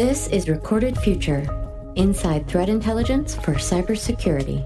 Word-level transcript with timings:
This 0.00 0.28
is 0.28 0.48
Recorded 0.48 0.96
Future 0.96 1.46
Inside 1.94 2.48
Threat 2.48 2.70
Intelligence 2.70 3.34
for 3.34 3.56
Cybersecurity. 3.56 4.64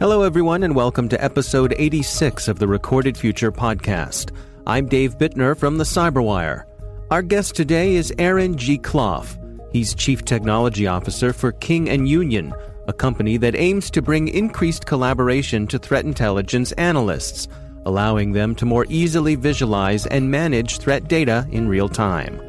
Hello, 0.00 0.22
everyone, 0.22 0.64
and 0.64 0.74
welcome 0.74 1.08
to 1.08 1.22
episode 1.22 1.72
86 1.78 2.48
of 2.48 2.58
the 2.58 2.66
Recorded 2.66 3.16
Future 3.16 3.52
podcast. 3.52 4.36
I'm 4.66 4.88
Dave 4.88 5.18
Bittner 5.18 5.56
from 5.56 5.78
the 5.78 5.84
Cyberwire. 5.84 6.64
Our 7.12 7.22
guest 7.22 7.54
today 7.54 7.94
is 7.94 8.12
Aaron 8.18 8.56
Gee-Clough. 8.56 9.38
He's 9.70 9.94
Chief 9.94 10.24
Technology 10.24 10.88
Officer 10.88 11.32
for 11.32 11.52
King 11.52 11.88
and 11.88 12.08
Union, 12.08 12.52
a 12.88 12.92
company 12.92 13.36
that 13.36 13.54
aims 13.54 13.88
to 13.92 14.02
bring 14.02 14.26
increased 14.26 14.84
collaboration 14.84 15.68
to 15.68 15.78
threat 15.78 16.04
intelligence 16.04 16.72
analysts, 16.72 17.46
allowing 17.86 18.32
them 18.32 18.54
to 18.56 18.66
more 18.66 18.86
easily 18.88 19.34
visualize 19.34 20.06
and 20.06 20.30
manage 20.30 20.78
threat 20.78 21.08
data 21.08 21.46
in 21.50 21.68
real 21.68 21.88
time. 21.88 22.40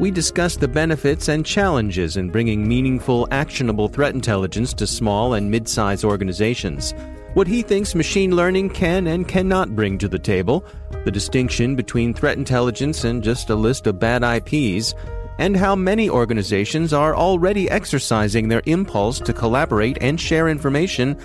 We 0.00 0.10
discuss 0.10 0.56
the 0.56 0.68
benefits 0.68 1.28
and 1.28 1.44
challenges 1.44 2.16
in 2.16 2.30
bringing 2.30 2.68
meaningful, 2.68 3.26
actionable 3.30 3.88
threat 3.88 4.14
intelligence 4.14 4.72
to 4.74 4.86
small 4.86 5.34
and 5.34 5.50
mid 5.50 5.68
sized 5.68 6.04
organizations, 6.04 6.94
what 7.34 7.46
he 7.46 7.62
thinks 7.62 7.94
machine 7.94 8.34
learning 8.34 8.70
can 8.70 9.06
and 9.06 9.28
cannot 9.28 9.76
bring 9.76 9.98
to 9.98 10.08
the 10.08 10.18
table, 10.18 10.64
the 11.04 11.10
distinction 11.10 11.76
between 11.76 12.14
threat 12.14 12.38
intelligence 12.38 13.04
and 13.04 13.22
just 13.22 13.50
a 13.50 13.54
list 13.54 13.86
of 13.86 14.00
bad 14.00 14.24
IPs, 14.24 14.94
and 15.38 15.56
how 15.56 15.76
many 15.76 16.10
organizations 16.10 16.92
are 16.92 17.14
already 17.14 17.70
exercising 17.70 18.48
their 18.48 18.62
impulse 18.66 19.20
to 19.20 19.32
collaborate 19.32 19.98
and 20.00 20.20
share 20.20 20.48
information, 20.48 21.16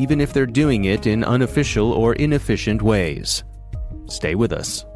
even 0.00 0.18
if 0.20 0.32
they're 0.32 0.46
doing 0.46 0.86
it 0.86 1.06
in 1.06 1.22
unofficial 1.22 1.92
or 1.92 2.14
inefficient 2.14 2.80
ways. 2.80 3.44
Stay 4.06 4.34
with 4.34 4.50
us. 4.50 4.86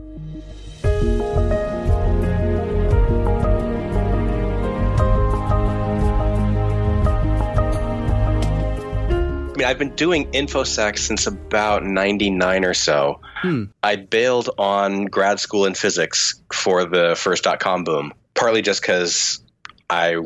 I 9.55 9.57
mean, 9.57 9.67
I've 9.69 9.79
been 9.79 9.95
doing 9.95 10.33
InfoSec 10.33 10.99
since 10.99 11.27
about 11.27 11.85
99 11.85 12.65
or 12.65 12.75
so. 12.75 13.21
Hmm. 13.43 13.65
I 13.83 13.97
bailed 13.97 14.51
on 14.59 15.05
grad 15.05 15.39
school 15.39 15.67
in 15.67 15.75
physics 15.75 16.41
for 16.53 16.87
the 16.87 17.15
first 17.15 17.45
dot 17.45 17.61
com 17.61 17.85
boom, 17.85 18.15
partly 18.35 18.63
just 18.63 18.81
because 18.81 19.41
I 19.89 20.17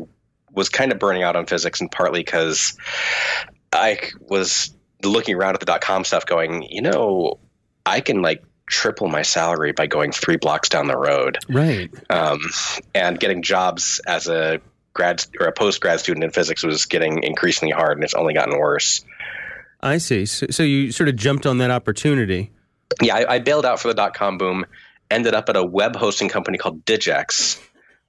was 0.51 0.69
kind 0.69 0.91
of 0.91 0.97
burning 0.97 1.21
out 1.21 1.35
on 1.35 1.45
physics, 1.45 1.79
and 1.79 1.91
partly 1.91 2.21
because 2.21 2.75
I 3.71 3.99
was 4.19 4.73
looking 5.03 5.35
around 5.35 5.53
at 5.53 5.59
the 5.59 5.65
dot 5.65 5.81
com 5.81 6.03
stuff 6.03 6.25
going, 6.25 6.63
you 6.63 6.81
know, 6.81 7.39
I 7.85 8.01
can 8.01 8.21
like 8.21 8.43
triple 8.67 9.07
my 9.07 9.23
salary 9.23 9.71
by 9.71 9.87
going 9.87 10.11
three 10.11 10.37
blocks 10.37 10.69
down 10.69 10.87
the 10.87 10.97
road. 10.97 11.39
Right. 11.49 11.89
Um, 12.09 12.39
and 12.93 13.19
getting 13.19 13.41
jobs 13.41 13.99
as 14.05 14.27
a 14.27 14.61
grad 14.93 15.25
or 15.39 15.47
a 15.47 15.51
post 15.51 15.81
grad 15.81 15.99
student 15.99 16.23
in 16.23 16.31
physics 16.31 16.63
was 16.63 16.85
getting 16.85 17.23
increasingly 17.23 17.71
hard, 17.71 17.97
and 17.97 18.03
it's 18.03 18.13
only 18.13 18.33
gotten 18.33 18.57
worse. 18.57 19.03
I 19.81 19.97
see. 19.97 20.25
So, 20.25 20.47
so 20.49 20.63
you 20.63 20.91
sort 20.91 21.09
of 21.09 21.15
jumped 21.15 21.45
on 21.45 21.59
that 21.59 21.71
opportunity. 21.71 22.51
Yeah, 23.01 23.15
I, 23.15 23.35
I, 23.35 23.39
bailed 23.39 23.65
out 23.65 23.79
for 23.79 23.87
the 23.87 23.93
dot 23.93 24.13
com 24.13 24.37
boom. 24.37 24.65
Ended 25.09 25.33
up 25.33 25.49
at 25.49 25.55
a 25.55 25.63
web 25.63 25.95
hosting 25.95 26.27
company 26.27 26.57
called 26.57 26.85
Digex, 26.85 27.59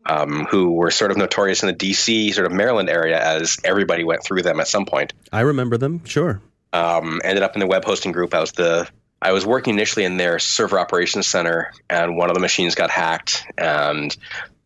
um, 0.06 0.47
who 0.47 0.73
were 0.73 0.91
sort 0.91 1.11
of 1.11 1.17
notorious 1.17 1.62
in 1.62 1.69
the 1.69 1.75
DC, 1.75 2.33
sort 2.34 2.47
of 2.47 2.53
Maryland 2.53 2.89
area, 2.89 3.20
as 3.20 3.59
everybody 3.65 4.05
went 4.05 4.25
through 4.25 4.42
them 4.42 4.61
at 4.61 4.69
some 4.69 4.87
point. 4.87 5.12
I 5.33 5.41
remember 5.41 5.77
them. 5.77 6.05
Sure. 6.05 6.41
Um, 6.73 7.20
ended 7.25 7.42
up 7.42 7.55
in 7.55 7.61
the 7.61 7.67
web 7.67 7.84
hosting 7.84 8.12
group. 8.12 8.34
I 8.34 8.41
was 8.41 8.53
the 8.53 8.89
I 9.23 9.33
was 9.33 9.45
working 9.45 9.75
initially 9.75 10.05
in 10.05 10.17
their 10.17 10.39
server 10.39 10.79
operations 10.79 11.29
center, 11.29 11.73
and 11.89 12.17
one 12.17 12.31
of 12.31 12.34
the 12.34 12.41
machines 12.41 12.75
got 12.75 12.91
hacked. 12.91 13.45
And 13.59 14.17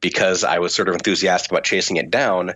because 0.01 0.45
I 0.45 0.61
was 0.61 0.75
sort 0.75 0.89
of 0.89 0.95
enthusiastic 0.95 1.51
about 1.51 1.65
chasing 1.65 1.97
it 1.97 2.11
down, 2.11 2.53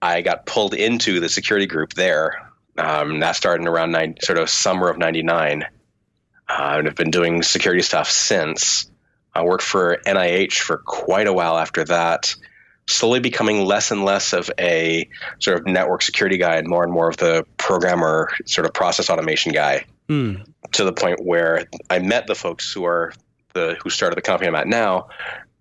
I 0.00 0.20
got 0.20 0.46
pulled 0.46 0.74
into 0.74 1.20
the 1.20 1.28
security 1.28 1.66
group 1.66 1.94
there 1.94 2.52
um, 2.78 3.20
that 3.20 3.34
started 3.34 3.62
in 3.62 3.68
around 3.68 3.90
nine, 3.92 4.16
sort 4.20 4.38
of 4.38 4.48
summer 4.48 4.88
of 4.88 4.98
'99, 4.98 5.64
uh, 5.64 5.66
and 6.48 6.86
I've 6.86 6.94
been 6.94 7.10
doing 7.10 7.42
security 7.42 7.82
stuff 7.82 8.10
since. 8.10 8.90
I 9.36 9.42
worked 9.42 9.64
for 9.64 9.98
NIH 10.06 10.58
for 10.60 10.78
quite 10.78 11.26
a 11.26 11.32
while 11.32 11.58
after 11.58 11.84
that, 11.84 12.34
slowly 12.88 13.20
becoming 13.20 13.64
less 13.64 13.90
and 13.90 14.04
less 14.04 14.32
of 14.32 14.50
a 14.58 15.08
sort 15.40 15.58
of 15.58 15.66
network 15.66 16.02
security 16.02 16.38
guy 16.38 16.56
and 16.56 16.66
more 16.66 16.82
and 16.82 16.92
more 16.92 17.08
of 17.08 17.16
the 17.18 17.44
programmer, 17.58 18.30
sort 18.46 18.66
of 18.66 18.72
process 18.72 19.10
automation 19.10 19.52
guy. 19.52 19.84
Mm. 20.08 20.46
To 20.72 20.84
the 20.84 20.92
point 20.92 21.20
where 21.22 21.66
I 21.90 21.98
met 21.98 22.26
the 22.26 22.34
folks 22.34 22.72
who 22.72 22.86
are 22.86 23.12
the 23.52 23.76
who 23.82 23.90
started 23.90 24.16
the 24.16 24.22
company 24.22 24.48
I'm 24.48 24.54
at 24.54 24.68
now, 24.68 25.08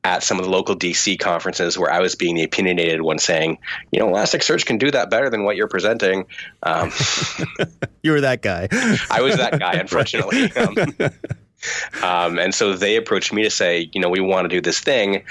at 0.05 0.21
some 0.21 0.37
of 0.37 0.45
the 0.45 0.51
local 0.51 0.75
DC 0.75 1.17
conferences 1.17 1.79
where 1.79 1.91
I 1.91 1.99
was 1.99 2.13
being 2.15 2.35
the 2.35 2.43
opinionated 2.43 3.01
one 3.01 3.17
saying, 3.17 3.57
you 3.91 3.99
know, 3.99 4.07
Elasticsearch 4.07 4.65
can 4.65 4.77
do 4.77 4.91
that 4.91 5.09
better 5.09 5.31
than 5.31 5.43
what 5.43 5.55
you're 5.55 5.67
presenting. 5.67 6.27
Um, 6.61 6.91
you 8.03 8.11
were 8.11 8.21
that 8.21 8.43
guy. 8.43 8.67
I 9.09 9.21
was 9.21 9.37
that 9.37 9.59
guy, 9.59 9.73
unfortunately. 9.79 10.51
Um, 10.53 10.75
um, 12.03 12.39
and 12.39 12.53
so 12.53 12.73
they 12.73 12.95
approached 12.95 13.33
me 13.33 13.43
to 13.43 13.49
say, 13.49 13.89
you 13.93 14.01
know, 14.01 14.09
we 14.09 14.19
want 14.19 14.45
to 14.45 14.49
do 14.49 14.61
this 14.61 14.79
thing 14.79 15.23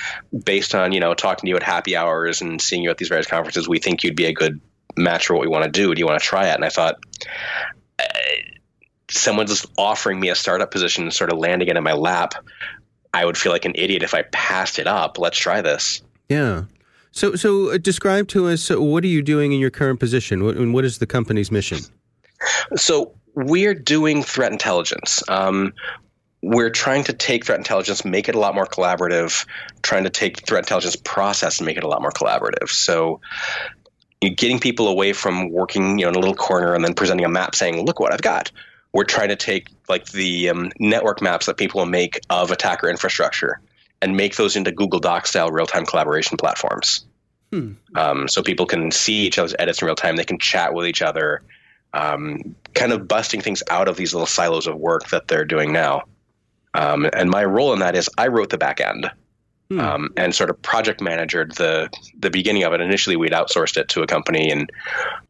based 0.45 0.75
on, 0.75 0.93
you 0.93 1.01
know, 1.01 1.15
talking 1.15 1.47
to 1.47 1.51
you 1.51 1.57
at 1.57 1.63
happy 1.63 1.97
hours 1.97 2.41
and 2.41 2.61
seeing 2.61 2.83
you 2.83 2.91
at 2.91 2.99
these 2.99 3.09
various 3.09 3.27
conferences. 3.27 3.69
We 3.69 3.79
think 3.79 4.03
you'd 4.03 4.17
be 4.17 4.27
a 4.27 4.33
good 4.33 4.61
match 4.97 5.27
for 5.27 5.35
what 5.35 5.43
we 5.43 5.49
want 5.49 5.65
to 5.65 5.71
do. 5.71 5.95
Do 5.95 5.99
you 5.99 6.07
want 6.07 6.21
to 6.21 6.27
try 6.27 6.49
it? 6.49 6.55
And 6.55 6.65
I 6.65 6.69
thought, 6.69 6.97
uh, 7.99 8.05
someone's 9.09 9.51
just 9.51 9.67
offering 9.77 10.21
me 10.21 10.29
a 10.29 10.35
startup 10.35 10.71
position, 10.71 11.05
and 11.05 11.13
sort 11.13 11.33
of 11.33 11.39
landing 11.39 11.69
it 11.69 11.77
in 11.77 11.83
my 11.83 11.93
lap. 11.93 12.35
I 13.13 13.25
would 13.25 13.39
feel 13.39 13.53
like 13.53 13.65
an 13.65 13.73
idiot 13.77 14.03
if 14.03 14.15
I 14.15 14.23
passed 14.23 14.79
it 14.79 14.87
up. 14.87 15.19
Let's 15.19 15.39
try 15.39 15.63
this. 15.63 16.03
Yeah. 16.29 16.65
So, 17.13 17.37
so 17.37 17.71
uh, 17.71 17.79
describe 17.79 18.27
to 18.29 18.49
us 18.49 18.71
uh, 18.71 18.81
what 18.81 19.05
are 19.05 19.09
you 19.09 19.23
doing 19.23 19.53
in 19.53 19.61
your 19.61 19.71
current 19.71 20.01
position, 20.01 20.43
what, 20.43 20.57
and 20.57 20.75
what 20.75 20.85
is 20.85 20.99
the 20.99 21.07
company's 21.07 21.51
mission? 21.51 21.79
So, 22.75 23.15
we're 23.37 23.75
doing 23.75 24.23
threat 24.23 24.53
intelligence. 24.53 25.23
Um, 25.29 25.73
we're 26.45 26.71
trying 26.71 27.05
to 27.05 27.13
take 27.13 27.47
threat 27.47 27.59
intelligence, 27.59 28.05
make 28.05 28.29
it 28.29 28.35
a 28.35 28.39
lot 28.39 28.55
more 28.55 28.67
collaborative. 28.67 29.47
Trying 29.83 30.05
to 30.05 30.11
take 30.11 30.47
threat 30.47 30.65
intelligence 30.65 30.97
process 30.97 31.59
and 31.59 31.67
make 31.67 31.77
it 31.77 31.85
a 31.85 31.89
lot 31.89 32.01
more 32.03 32.13
collaborative. 32.13 32.69
So, 32.69 33.21
getting 34.21 34.59
people 34.59 34.89
away 34.89 35.13
from 35.13 35.51
working, 35.51 35.99
you 35.99 36.05
know, 36.05 36.11
in 36.11 36.17
a 36.17 36.19
little 36.19 36.35
corner 36.35 36.75
and 36.75 36.85
then 36.85 36.95
presenting 36.95 37.25
a 37.25 37.29
map 37.29 37.55
saying, 37.55 37.85
"Look 37.85 38.01
what 38.01 38.13
I've 38.13 38.23
got." 38.23 38.51
we're 38.95 39.05
trying 39.05 39.29
to 39.29 39.37
take 39.37 39.69
like 39.89 40.07
the 40.07 40.49
um, 40.49 40.71
network 40.79 41.21
maps 41.21 41.47
that 41.47 41.59
people 41.59 41.85
make 41.85 42.21
of 42.31 42.53
attacker 42.53 42.89
infrastructure 42.89 43.61
and 44.01 44.17
make 44.17 44.37
those 44.37 44.57
into 44.57 44.71
Google 44.71 45.01
Doc 45.01 45.27
style 45.27 45.51
real 45.51 45.67
time 45.67 45.85
collaboration 45.85 46.39
platforms. 46.39 47.05
Hmm. 47.53 47.73
Um, 47.95 48.29
so 48.29 48.43
people 48.43 48.67
can 48.67 48.93
see 48.93 49.27
each 49.27 49.39
other's 49.39 49.55
edits 49.59 49.83
in 49.83 49.87
real 49.87 49.97
time. 49.97 50.17
They 50.17 50.25
can 50.25 50.39
chat 50.39 50.75
with 50.75 50.87
each 50.87 51.03
other, 51.03 51.43
um, 51.93 52.55
kind 52.73 52.93
of 52.93 53.09
busting 53.09 53.41
things 53.41 53.65
out 53.69 53.89
of 53.89 53.97
these 53.97 54.15
little 54.15 54.27
silos 54.27 54.69
of 54.69 54.77
work 54.77 55.09
that 55.09 55.27
they're 55.27 55.45
doing 55.45 55.73
now. 55.73 56.05
Um, 56.75 57.09
and 57.13 57.31
my 57.31 57.45
role 57.45 57.73
in 57.73 57.79
that 57.79 57.95
is 57.95 58.11
I 58.19 58.29
wrote 58.29 58.51
the 58.51 58.59
back 58.59 58.81
end. 58.81 59.11
Hmm. 59.71 59.81
Um, 59.81 60.11
and 60.19 60.35
sort 60.35 60.51
of 60.51 60.61
project 60.61 61.01
managered 61.01 61.53
the 61.53 61.89
the 62.19 62.29
beginning 62.29 62.65
of 62.65 62.75
it. 62.75 62.83
Initially, 62.83 63.17
we'd 63.17 63.33
outsourced 63.33 63.79
it 63.79 63.89
to 63.91 64.03
a 64.03 64.07
company, 64.07 64.51
and 64.51 64.71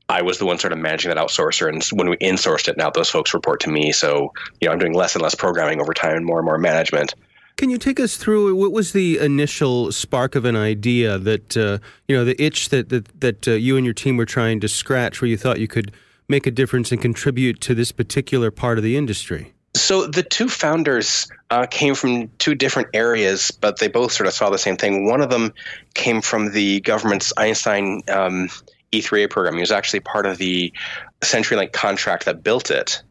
I 0.09 0.22
was 0.22 0.38
the 0.38 0.44
one 0.44 0.59
sort 0.59 0.72
of 0.72 0.78
managing 0.81 1.10
that 1.10 1.19
outsourcer. 1.19 1.69
And 1.69 1.84
when 1.97 2.10
we 2.10 2.16
insourced 2.16 2.66
it, 2.66 2.77
now 2.77 2.91
those 2.91 3.09
folks 3.09 3.32
report 3.32 3.60
to 3.60 3.71
me. 3.71 3.93
So 3.93 4.32
you 4.60 4.66
know, 4.66 4.72
I'm 4.72 4.81
doing 4.81 4.93
less 4.93 5.15
and 5.15 5.22
less 5.22 5.37
programming 5.37 5.81
over 5.81 5.94
time, 5.94 6.16
and 6.16 6.27
more 6.27 6.38
and 6.38 6.44
more 6.44 6.59
management. 6.59 7.15
Can 7.56 7.71
you 7.71 7.78
take 7.78 8.00
us 8.00 8.16
through 8.16 8.56
what 8.56 8.72
was 8.72 8.93
the 8.93 9.19
initial 9.19 9.93
spark 9.93 10.34
of 10.34 10.44
an 10.44 10.56
idea 10.56 11.16
that 11.19 11.56
uh, 11.56 11.78
you 12.09 12.16
know 12.16 12.25
the 12.25 12.41
itch 12.43 12.71
that 12.71 12.88
that, 12.88 13.21
that 13.21 13.47
uh, 13.47 13.53
you 13.53 13.76
and 13.76 13.84
your 13.84 13.94
team 13.94 14.16
were 14.16 14.26
trying 14.26 14.59
to 14.61 14.69
scratch, 14.69 15.22
where 15.22 15.28
you 15.28 15.37
thought 15.37 15.61
you 15.61 15.69
could 15.69 15.93
make 16.28 16.47
a 16.47 16.50
difference 16.50 16.91
and 16.91 17.00
contribute 17.00 17.61
to 17.61 17.75
this 17.75 17.93
particular 17.93 18.50
part 18.50 18.78
of 18.78 18.84
the 18.84 18.97
industry? 18.97 19.53
So 19.84 20.06
the 20.06 20.22
two 20.22 20.48
founders 20.48 21.28
uh, 21.50 21.66
came 21.66 21.94
from 21.94 22.31
two 22.38 22.54
different 22.54 22.88
areas, 22.94 23.50
but 23.50 23.78
they 23.78 23.88
both 23.88 24.12
sort 24.12 24.26
of 24.26 24.32
saw 24.32 24.48
the 24.48 24.56
same 24.56 24.78
thing. 24.78 25.04
One 25.04 25.20
of 25.20 25.28
them 25.28 25.52
came 25.92 26.22
from 26.22 26.52
the 26.52 26.81
government's 26.81 27.34
Einstein 27.36 28.00
um, 28.08 28.48
E3A 28.92 29.28
program. 29.28 29.56
He 29.56 29.60
was 29.60 29.70
actually 29.70 30.00
part 30.00 30.25
of 30.25 30.38
the 30.38 30.72
CenturyLink 31.20 31.72
contract 31.72 32.25
that 32.25 32.42
built 32.42 32.70
it. 32.70 33.02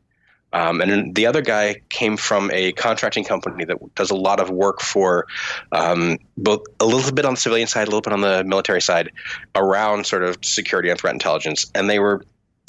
Um, 0.52 0.82
and 0.82 1.14
the 1.14 1.28
other 1.28 1.44
guy 1.44 1.82
came 1.90 2.18
from 2.18 2.50
a 2.52 2.72
contracting 2.72 3.24
company 3.24 3.66
that 3.66 3.78
does 3.94 4.10
a 4.10 4.16
lot 4.16 4.40
of 4.40 4.50
work 4.50 4.82
for 4.82 5.28
um, 5.72 6.18
both 6.38 6.62
a 6.80 6.88
little 6.88 7.12
bit 7.12 7.26
on 7.26 7.36
the 7.36 7.40
civilian 7.40 7.68
side, 7.68 7.84
a 7.84 7.92
little 7.92 8.02
bit 8.02 8.14
on 8.14 8.22
the 8.22 8.44
military 8.44 8.82
side 8.82 9.12
around 9.54 10.08
sort 10.08 10.24
of 10.24 10.38
security 10.42 10.90
and 10.90 11.00
threat 11.00 11.14
intelligence. 11.14 11.70
And 11.76 11.88
they 11.88 12.00
were 12.00 12.24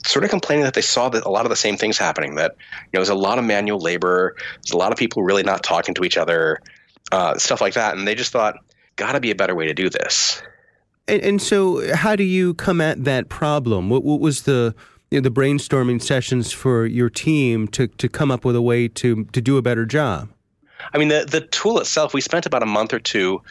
sort 0.04 0.24
of 0.24 0.30
complaining 0.30 0.64
that 0.64 0.74
they 0.74 0.82
saw 0.82 1.08
that 1.08 1.24
a 1.24 1.30
lot 1.30 1.46
of 1.46 1.50
the 1.50 1.56
same 1.56 1.76
things 1.76 1.98
happening. 1.98 2.36
That 2.36 2.56
you 2.58 2.90
know, 2.92 3.00
there's 3.00 3.08
a 3.08 3.14
lot 3.14 3.38
of 3.38 3.44
manual 3.44 3.78
labor, 3.78 4.36
there's 4.56 4.72
a 4.72 4.76
lot 4.76 4.92
of 4.92 4.98
people 4.98 5.22
really 5.22 5.42
not 5.42 5.62
talking 5.62 5.94
to 5.94 6.04
each 6.04 6.16
other, 6.16 6.60
uh, 7.12 7.38
stuff 7.38 7.60
like 7.60 7.74
that, 7.74 7.96
and 7.96 8.06
they 8.06 8.14
just 8.14 8.32
thought, 8.32 8.56
got 8.96 9.12
to 9.12 9.20
be 9.20 9.30
a 9.30 9.34
better 9.34 9.54
way 9.54 9.66
to 9.66 9.74
do 9.74 9.88
this. 9.88 10.42
And, 11.06 11.22
and, 11.22 11.42
so, 11.42 11.94
how 11.94 12.16
do 12.16 12.24
you 12.24 12.54
come 12.54 12.80
at 12.80 13.04
that 13.04 13.28
problem? 13.28 13.90
What, 13.90 14.04
what 14.04 14.20
was 14.20 14.42
the 14.42 14.74
you 15.10 15.20
know, 15.20 15.22
the 15.22 15.30
brainstorming 15.30 16.02
sessions 16.02 16.50
for 16.50 16.86
your 16.86 17.10
team 17.10 17.68
to 17.68 17.86
to 17.86 18.08
come 18.08 18.30
up 18.30 18.44
with 18.44 18.56
a 18.56 18.62
way 18.62 18.88
to 18.88 19.24
to 19.26 19.40
do 19.40 19.56
a 19.56 19.62
better 19.62 19.84
job? 19.84 20.28
I 20.92 20.98
mean, 20.98 21.08
the 21.08 21.26
the 21.28 21.40
tool 21.40 21.78
itself, 21.78 22.14
we 22.14 22.20
spent 22.20 22.46
about 22.46 22.62
a 22.62 22.66
month 22.66 22.94
or 22.94 22.98
two 22.98 23.42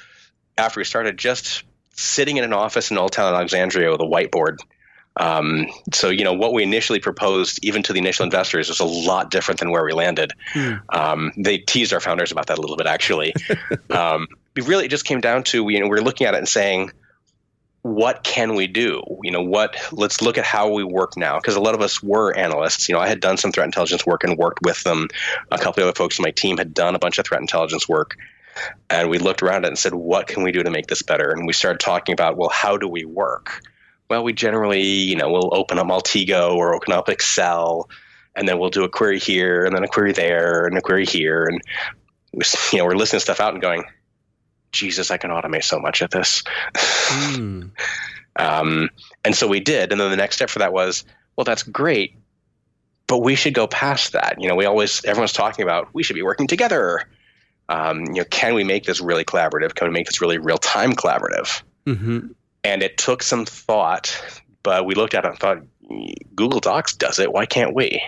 after 0.57 0.79
we 0.79 0.83
started 0.83 1.17
just 1.17 1.63
sitting 1.95 2.38
in 2.38 2.44
an 2.44 2.53
office 2.53 2.91
in 2.91 2.97
Old 2.97 3.11
Town 3.11 3.33
Alexandria 3.33 3.91
with 3.91 4.01
a 4.01 4.06
whiteboard. 4.06 4.57
Um, 5.18 5.68
so 5.94 6.10
you 6.10 6.24
know 6.24 6.33
what 6.33 6.54
we 6.54 6.63
initially 6.63 7.00
proposed, 7.00 7.60
even 7.63 7.83
to 7.83 7.94
the 7.94 8.00
initial 8.00 8.24
investors, 8.24 8.69
was 8.69 8.80
a 8.80 8.86
lot 8.86 9.30
different 9.30 9.60
than 9.60 9.71
where 9.71 9.86
we 9.86 9.94
landed. 9.94 10.31
Hmm. 10.54 10.74
Um, 10.89 11.31
they 11.38 11.60
teased 11.60 11.94
our 11.94 12.00
founders 12.00 12.31
about 12.31 12.48
that 12.48 12.57
a 12.57 12.62
little 12.62 12.77
bit, 12.77 12.88
actually. 12.88 13.33
um, 13.89 14.27
it 14.56 14.68
really 14.68 14.88
just 14.88 15.06
came 15.06 15.21
down 15.21 15.44
to 15.44 15.69
you 15.69 15.80
know 15.80 15.86
we 15.86 15.92
we're 15.92 16.01
looking 16.04 16.25
at 16.25 16.33
it 16.33 16.38
and 16.38 16.48
saying, 16.48 16.92
what 17.83 18.24
can 18.24 18.56
we 18.56 18.65
do? 18.65 19.04
You 19.24 19.31
know, 19.31 19.44
what? 19.44 19.75
Let's 19.92 20.21
look 20.21 20.38
at 20.38 20.45
how 20.45 20.71
we 20.71 20.83
work 20.83 21.16
now, 21.18 21.38
because 21.38 21.56
a 21.56 21.62
lot 21.62 21.75
of 21.75 21.81
us 21.81 22.01
were 22.01 22.36
analysts. 22.36 22.89
You 22.89 22.95
know, 22.95 23.01
I 23.01 23.07
had 23.07 23.19
done 23.19 23.38
some 23.38 23.51
threat 23.51 23.66
intelligence 23.66 24.06
work 24.06 24.24
and 24.24 24.38
worked 24.38 24.59
with 24.63 24.81
them. 24.83 25.09
A 25.51 25.57
couple 25.57 25.83
of 25.83 25.89
other 25.89 25.95
folks 25.95 26.19
on 26.19 26.24
my 26.24 26.31
team 26.31 26.57
had 26.57 26.74
done 26.74 26.95
a 26.95 27.00
bunch 27.00 27.19
of 27.19 27.25
threat 27.25 27.42
intelligence 27.42 27.88
work, 27.88 28.16
and 28.89 29.09
we 29.09 29.19
looked 29.19 29.44
around 29.44 29.66
it 29.66 29.68
and 29.68 29.77
said, 29.77 29.94
what 29.94 30.27
can 30.27 30.44
we 30.44 30.51
do 30.51 30.63
to 30.63 30.71
make 30.71 30.88
this 30.88 31.01
better? 31.01 31.31
And 31.31 31.45
we 31.45 31.54
started 31.54 31.80
talking 31.80 32.13
about, 32.13 32.38
well, 32.38 32.50
how 32.50 32.77
do 32.77 32.88
we 32.88 33.06
work? 33.06 33.62
Well, 34.13 34.24
we 34.24 34.33
generally, 34.33 34.83
you 34.83 35.15
know, 35.15 35.31
we'll 35.31 35.50
open 35.56 35.80
up 35.80 35.88
Maltego 35.88 36.56
or 36.56 36.75
open 36.75 36.94
up 36.94 37.10
Excel, 37.10 37.89
and 38.36 38.48
then 38.48 38.60
we'll 38.60 38.69
do 38.69 38.83
a 38.83 38.88
query 38.88 39.18
here, 39.18 39.65
and 39.65 39.75
then 39.75 39.83
a 39.83 39.88
query 39.88 40.12
there, 40.12 40.68
and 40.68 40.77
a 40.77 40.81
query 40.81 41.07
here, 41.07 41.45
and 41.45 41.60
we, 42.31 42.44
you 42.71 42.77
know, 42.77 42.86
we're 42.86 42.94
listing 42.94 43.19
stuff 43.19 43.39
out 43.39 43.54
and 43.54 43.62
going, 43.63 43.86
Jesus, 44.71 45.10
I 45.10 45.18
can 45.18 45.31
automate 45.31 45.63
so 45.63 45.80
much 45.80 46.04
of 46.04 46.12
this. 46.12 46.44
Mm. 46.75 47.71
um, 48.36 48.89
and 49.25 49.36
so 49.36 49.48
we 49.48 49.62
did. 49.62 49.92
And 49.92 50.00
then 50.00 50.12
the 50.12 50.18
next 50.18 50.36
step 50.36 50.51
for 50.51 50.59
that 50.59 50.74
was, 50.74 51.06
well, 51.36 51.45
that's 51.45 51.63
great, 51.63 52.16
but 53.07 53.24
we 53.24 53.33
should 53.33 53.56
go 53.56 53.66
past 53.66 54.12
that. 54.12 54.36
You 54.39 54.48
know, 54.48 54.54
we 54.54 54.66
always, 54.66 55.04
everyone's 55.06 55.33
talking 55.33 55.63
about 55.63 55.89
we 55.92 56.04
should 56.04 56.16
be 56.16 56.21
working 56.21 56.45
together. 56.45 57.01
Um, 57.68 58.01
you 58.06 58.21
know, 58.21 58.25
can 58.25 58.54
we 58.54 58.63
make 58.63 58.83
this 58.83 59.01
really 59.01 59.25
collaborative? 59.25 59.74
Can 59.74 59.88
we 59.88 59.94
make 59.95 60.06
this 60.06 60.21
really 60.21 60.38
real 60.38 60.59
time 60.59 60.94
collaborative? 60.94 61.63
Mm-hmm. 61.88 62.27
And 62.63 62.81
it 62.81 62.98
took 62.98 63.24
some 63.24 63.45
thought, 63.45 64.21
but 64.63 64.86
we 64.86 64.95
looked 64.95 65.13
at 65.13 65.25
it 65.25 65.31
and 65.31 65.39
thought, 65.39 65.63
Google 66.36 66.60
Docs 66.60 66.95
does 66.95 67.19
it. 67.19 67.31
Why 67.31 67.45
can't 67.45 67.75
we? 67.75 68.01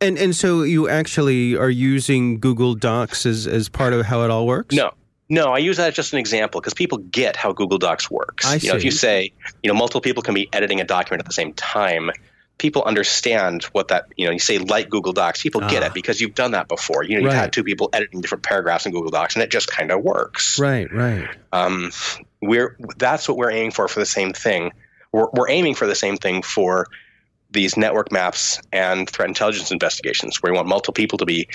And 0.00 0.18
and 0.18 0.34
so 0.34 0.62
you 0.62 0.88
actually 0.88 1.56
are 1.56 1.70
using 1.70 2.40
Google 2.40 2.74
Docs 2.74 3.24
as, 3.24 3.46
as 3.46 3.68
part 3.68 3.92
of 3.92 4.04
how 4.04 4.24
it 4.24 4.30
all 4.30 4.46
works? 4.46 4.74
No, 4.74 4.90
no, 5.28 5.52
I 5.52 5.58
use 5.58 5.76
that 5.76 5.88
as 5.88 5.94
just 5.94 6.12
an 6.12 6.18
example 6.18 6.60
because 6.60 6.74
people 6.74 6.98
get 6.98 7.36
how 7.36 7.52
Google 7.52 7.78
Docs 7.78 8.10
works. 8.10 8.44
I 8.44 8.54
you 8.54 8.60
see. 8.60 8.68
know, 8.68 8.74
if 8.74 8.84
you 8.84 8.90
say, 8.90 9.32
you 9.62 9.72
know, 9.72 9.78
multiple 9.78 10.00
people 10.00 10.22
can 10.22 10.34
be 10.34 10.48
editing 10.52 10.80
a 10.80 10.84
document 10.84 11.20
at 11.20 11.26
the 11.26 11.32
same 11.32 11.54
time, 11.54 12.10
people 12.58 12.82
understand 12.82 13.64
what 13.64 13.88
that, 13.88 14.06
you 14.16 14.26
know, 14.26 14.32
you 14.32 14.38
say 14.38 14.58
like 14.58 14.90
Google 14.90 15.12
Docs, 15.12 15.42
people 15.42 15.60
get 15.62 15.82
it 15.82 15.90
ah. 15.90 15.94
because 15.94 16.20
you've 16.20 16.34
done 16.34 16.50
that 16.50 16.68
before. 16.68 17.02
You 17.02 17.14
know, 17.14 17.20
you've 17.22 17.32
right. 17.32 17.38
had 17.38 17.52
two 17.52 17.64
people 17.64 17.88
editing 17.92 18.20
different 18.20 18.44
paragraphs 18.44 18.86
in 18.86 18.92
Google 18.92 19.10
Docs 19.10 19.36
and 19.36 19.42
it 19.42 19.50
just 19.50 19.68
kind 19.68 19.90
of 19.90 20.02
works. 20.02 20.58
Right, 20.58 20.92
right. 20.92 21.28
Um, 21.52 21.92
we're 22.42 22.76
that's 22.98 23.28
what 23.28 23.38
we're 23.38 23.50
aiming 23.50 23.70
for 23.70 23.88
for 23.88 24.00
the 24.00 24.06
same 24.06 24.32
thing. 24.32 24.72
We're, 25.12 25.28
we're 25.32 25.48
aiming 25.48 25.76
for 25.76 25.86
the 25.86 25.94
same 25.94 26.16
thing 26.16 26.42
for 26.42 26.88
these 27.50 27.76
network 27.76 28.10
maps 28.10 28.60
and 28.72 29.08
threat 29.08 29.28
intelligence 29.28 29.70
investigations, 29.70 30.42
where 30.42 30.52
we 30.52 30.56
want 30.56 30.68
multiple 30.68 30.94
people 30.94 31.18
to 31.18 31.26
be 31.26 31.48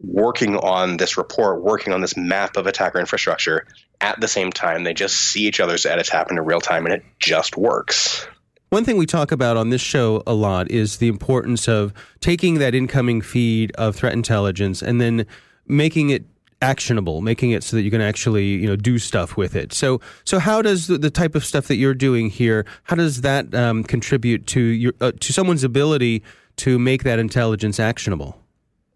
working 0.00 0.56
on 0.56 0.96
this 0.96 1.16
report, 1.16 1.62
working 1.62 1.92
on 1.92 2.00
this 2.00 2.16
map 2.16 2.56
of 2.56 2.66
attacker 2.66 2.98
infrastructure 2.98 3.66
at 4.00 4.20
the 4.20 4.28
same 4.28 4.52
time. 4.52 4.84
They 4.84 4.94
just 4.94 5.16
see 5.16 5.46
each 5.46 5.60
other's 5.60 5.86
edits 5.86 6.08
happen 6.08 6.36
in 6.36 6.44
real 6.44 6.60
time 6.60 6.84
and 6.84 6.94
it 6.94 7.04
just 7.18 7.56
works. 7.56 8.26
One 8.70 8.84
thing 8.84 8.96
we 8.96 9.06
talk 9.06 9.30
about 9.30 9.56
on 9.56 9.70
this 9.70 9.80
show 9.80 10.22
a 10.26 10.34
lot 10.34 10.70
is 10.70 10.96
the 10.96 11.08
importance 11.08 11.68
of 11.68 11.94
taking 12.20 12.58
that 12.58 12.74
incoming 12.74 13.20
feed 13.20 13.70
of 13.76 13.94
threat 13.94 14.12
intelligence 14.12 14.82
and 14.82 15.00
then 15.00 15.26
making 15.68 16.10
it 16.10 16.24
actionable, 16.64 17.20
making 17.20 17.50
it 17.50 17.62
so 17.62 17.76
that 17.76 17.82
you 17.82 17.90
can 17.90 18.00
actually 18.00 18.46
you 18.46 18.66
know 18.66 18.76
do 18.76 18.98
stuff 18.98 19.36
with 19.36 19.54
it. 19.54 19.72
So 19.72 20.00
so 20.24 20.38
how 20.38 20.62
does 20.62 20.86
the, 20.86 20.98
the 20.98 21.10
type 21.10 21.34
of 21.34 21.44
stuff 21.44 21.68
that 21.68 21.76
you're 21.76 21.94
doing 21.94 22.30
here 22.30 22.64
how 22.84 22.96
does 22.96 23.20
that 23.22 23.54
um, 23.54 23.84
contribute 23.84 24.46
to 24.48 24.60
your 24.60 24.92
uh, 25.00 25.12
to 25.20 25.32
someone's 25.32 25.64
ability 25.64 26.22
to 26.56 26.78
make 26.78 27.04
that 27.04 27.18
intelligence 27.18 27.80
actionable? 27.80 28.38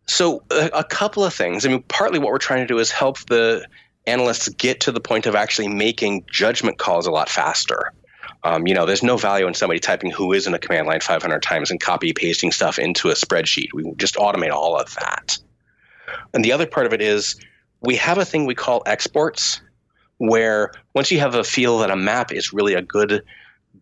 So, 0.07 0.43
a, 0.51 0.71
a, 0.73 0.85
couple 0.85 1.23
of 1.25 1.35
things. 1.35 1.67
I 1.67 1.69
mean, 1.69 1.83
partly 1.83 2.19
what 2.19 2.31
we're 2.31 2.39
trying 2.39 2.61
to 2.61 2.67
do 2.67 2.79
is 2.79 2.91
help 2.91 3.19
the 3.27 3.67
analysts 4.07 4.49
get 4.49 4.81
to 4.81 4.93
the 4.93 5.01
point 5.01 5.27
of 5.27 5.35
actually 5.35 5.69
making 5.69 6.25
judgment 6.31 6.79
calls 6.79 7.07
a 7.07 7.11
lot 7.11 7.29
faster. 7.29 7.93
Um, 8.43 8.67
you 8.67 8.75
know, 8.75 8.87
there's 8.87 9.03
no 9.03 9.19
value 9.19 9.47
in 9.47 9.55
somebody 9.55 9.81
typing 9.81 10.11
whois 10.11 10.47
in 10.47 10.55
a 10.55 10.59
command 10.59 10.87
line 10.87 11.01
500 11.01 11.43
times 11.43 11.71
and 11.71 11.79
copy 11.79 12.15
pasting 12.15 12.53
stuff 12.53 12.79
into 12.79 13.11
a 13.11 13.15
spreadsheet. 13.15 13.69
We 13.75 13.93
just 13.97 14.15
automate 14.15 14.51
all 14.51 14.77
of 14.77 14.95
that. 14.95 15.39
And 16.33 16.43
the 16.43 16.53
other 16.53 16.67
part 16.67 16.87
of 16.87 16.95
it 16.95 17.03
is 17.03 17.37
we 17.81 17.97
have 17.97 18.19
a 18.19 18.25
thing 18.25 18.47
we 18.47 18.55
call 18.55 18.83
exports, 18.87 19.61
where 20.19 20.73
once 20.95 21.11
you 21.11 21.21
have 21.21 21.35
a 21.35 21.45
feel 21.45 21.79
that 21.79 21.91
a 21.91 21.97
map 21.97 22.33
is 22.33 22.53
really 22.53 22.75
a 22.75 22.83
good 22.83 23.23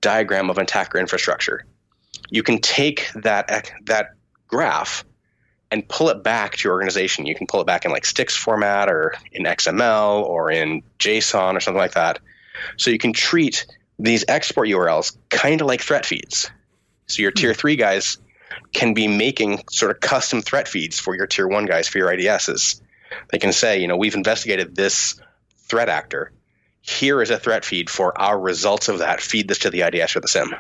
diagram 0.01 0.51
of 0.51 0.59
attacker 0.59 0.99
infrastructure, 0.99 1.65
you 2.31 2.43
can 2.43 2.61
take 2.61 3.11
that 3.15 3.71
that 3.87 4.11
graph 4.49 5.05
and 5.71 5.89
pull 5.89 6.09
it 6.11 6.23
back 6.23 6.57
to 6.57 6.65
your 6.65 6.75
organization. 6.75 7.27
You 7.27 7.35
can 7.35 7.47
pull 7.47 7.61
it 7.61 7.67
back 7.67 7.85
in 7.85 7.91
like 7.91 8.05
STIX 8.05 8.37
format 8.37 8.89
or 8.89 9.15
in 9.33 9.45
XML 9.45 10.23
or 10.23 10.51
in 10.51 10.83
JSON 10.99 11.57
or 11.57 11.61
something 11.61 11.81
like 11.81 11.95
that. 11.95 12.21
So 12.77 12.91
you 12.91 12.99
can 12.99 13.13
treat 13.13 13.67
these 13.99 14.25
export 14.29 14.69
URLs 14.69 15.17
kind 15.29 15.61
of 15.61 15.67
like 15.67 15.81
threat 15.81 16.07
feeds. 16.07 16.51
So 17.07 17.23
your 17.23 17.31
tier 17.33 17.53
hmm. 17.53 17.59
three 17.59 17.77
guys 17.77 18.19
can 18.73 18.95
be 18.95 19.09
making 19.09 19.65
sort 19.71 19.91
of 19.91 20.01
custom 20.01 20.41
threat 20.41 20.69
feeds 20.69 20.99
for 20.99 21.17
your 21.17 21.27
tier 21.27 21.49
one 21.49 21.67
guys 21.67 21.89
for 21.89 21.99
your 21.99 22.09
IDSs. 22.09 22.81
They 23.31 23.39
can 23.39 23.53
say, 23.53 23.81
you 23.81 23.89
know, 23.89 23.97
we've 23.97 24.15
investigated 24.15 24.75
this 24.75 25.21
threat 25.59 25.89
actor. 25.89 26.33
Here 26.81 27.21
is 27.21 27.31
a 27.31 27.39
threat 27.39 27.65
feed 27.65 27.91
for 27.91 28.19
our 28.19 28.39
results 28.39 28.89
of 28.89 29.01
that. 29.01 29.21
Feed 29.21 29.49
this 29.49 29.61
to 29.61 29.71
the 29.71 29.83
IDS 29.83 30.17
or 30.17 30.21
the 30.21 30.29
SIEM. 30.29 30.55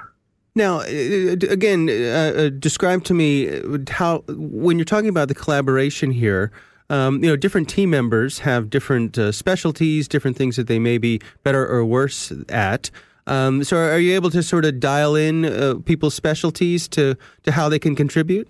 Now, 0.57 0.81
uh, 0.81 1.37
again, 1.51 1.89
uh, 1.89 1.93
uh, 1.93 2.49
describe 2.49 3.05
to 3.05 3.15
me 3.15 3.61
how 3.91 4.25
when 4.29 4.79
you're 4.79 4.87
talking 4.87 5.11
about 5.11 5.29
the 5.29 5.35
collaboration 5.35 6.11
here. 6.11 6.51
Um, 6.89 7.23
you 7.23 7.29
know, 7.29 7.35
different 7.35 7.69
team 7.69 7.91
members 7.91 8.39
have 8.39 8.71
different 8.71 9.19
uh, 9.19 9.33
specialties, 9.33 10.07
different 10.07 10.37
things 10.37 10.55
that 10.55 10.69
they 10.69 10.79
may 10.79 10.99
be 10.99 11.21
better 11.43 11.67
or 11.67 11.85
worse 11.85 12.33
at. 12.49 12.93
Um, 13.27 13.65
so, 13.65 13.77
are 13.77 13.99
you 13.99 14.15
able 14.15 14.31
to 14.31 14.41
sort 14.41 14.65
of 14.65 14.79
dial 14.79 15.17
in 15.17 15.45
uh, 15.45 15.75
people's 15.85 16.15
specialties 16.15 16.87
to 16.89 17.17
to 17.43 17.53
how 17.53 17.69
they 17.69 17.81
can 17.81 17.97
contribute? 17.97 18.49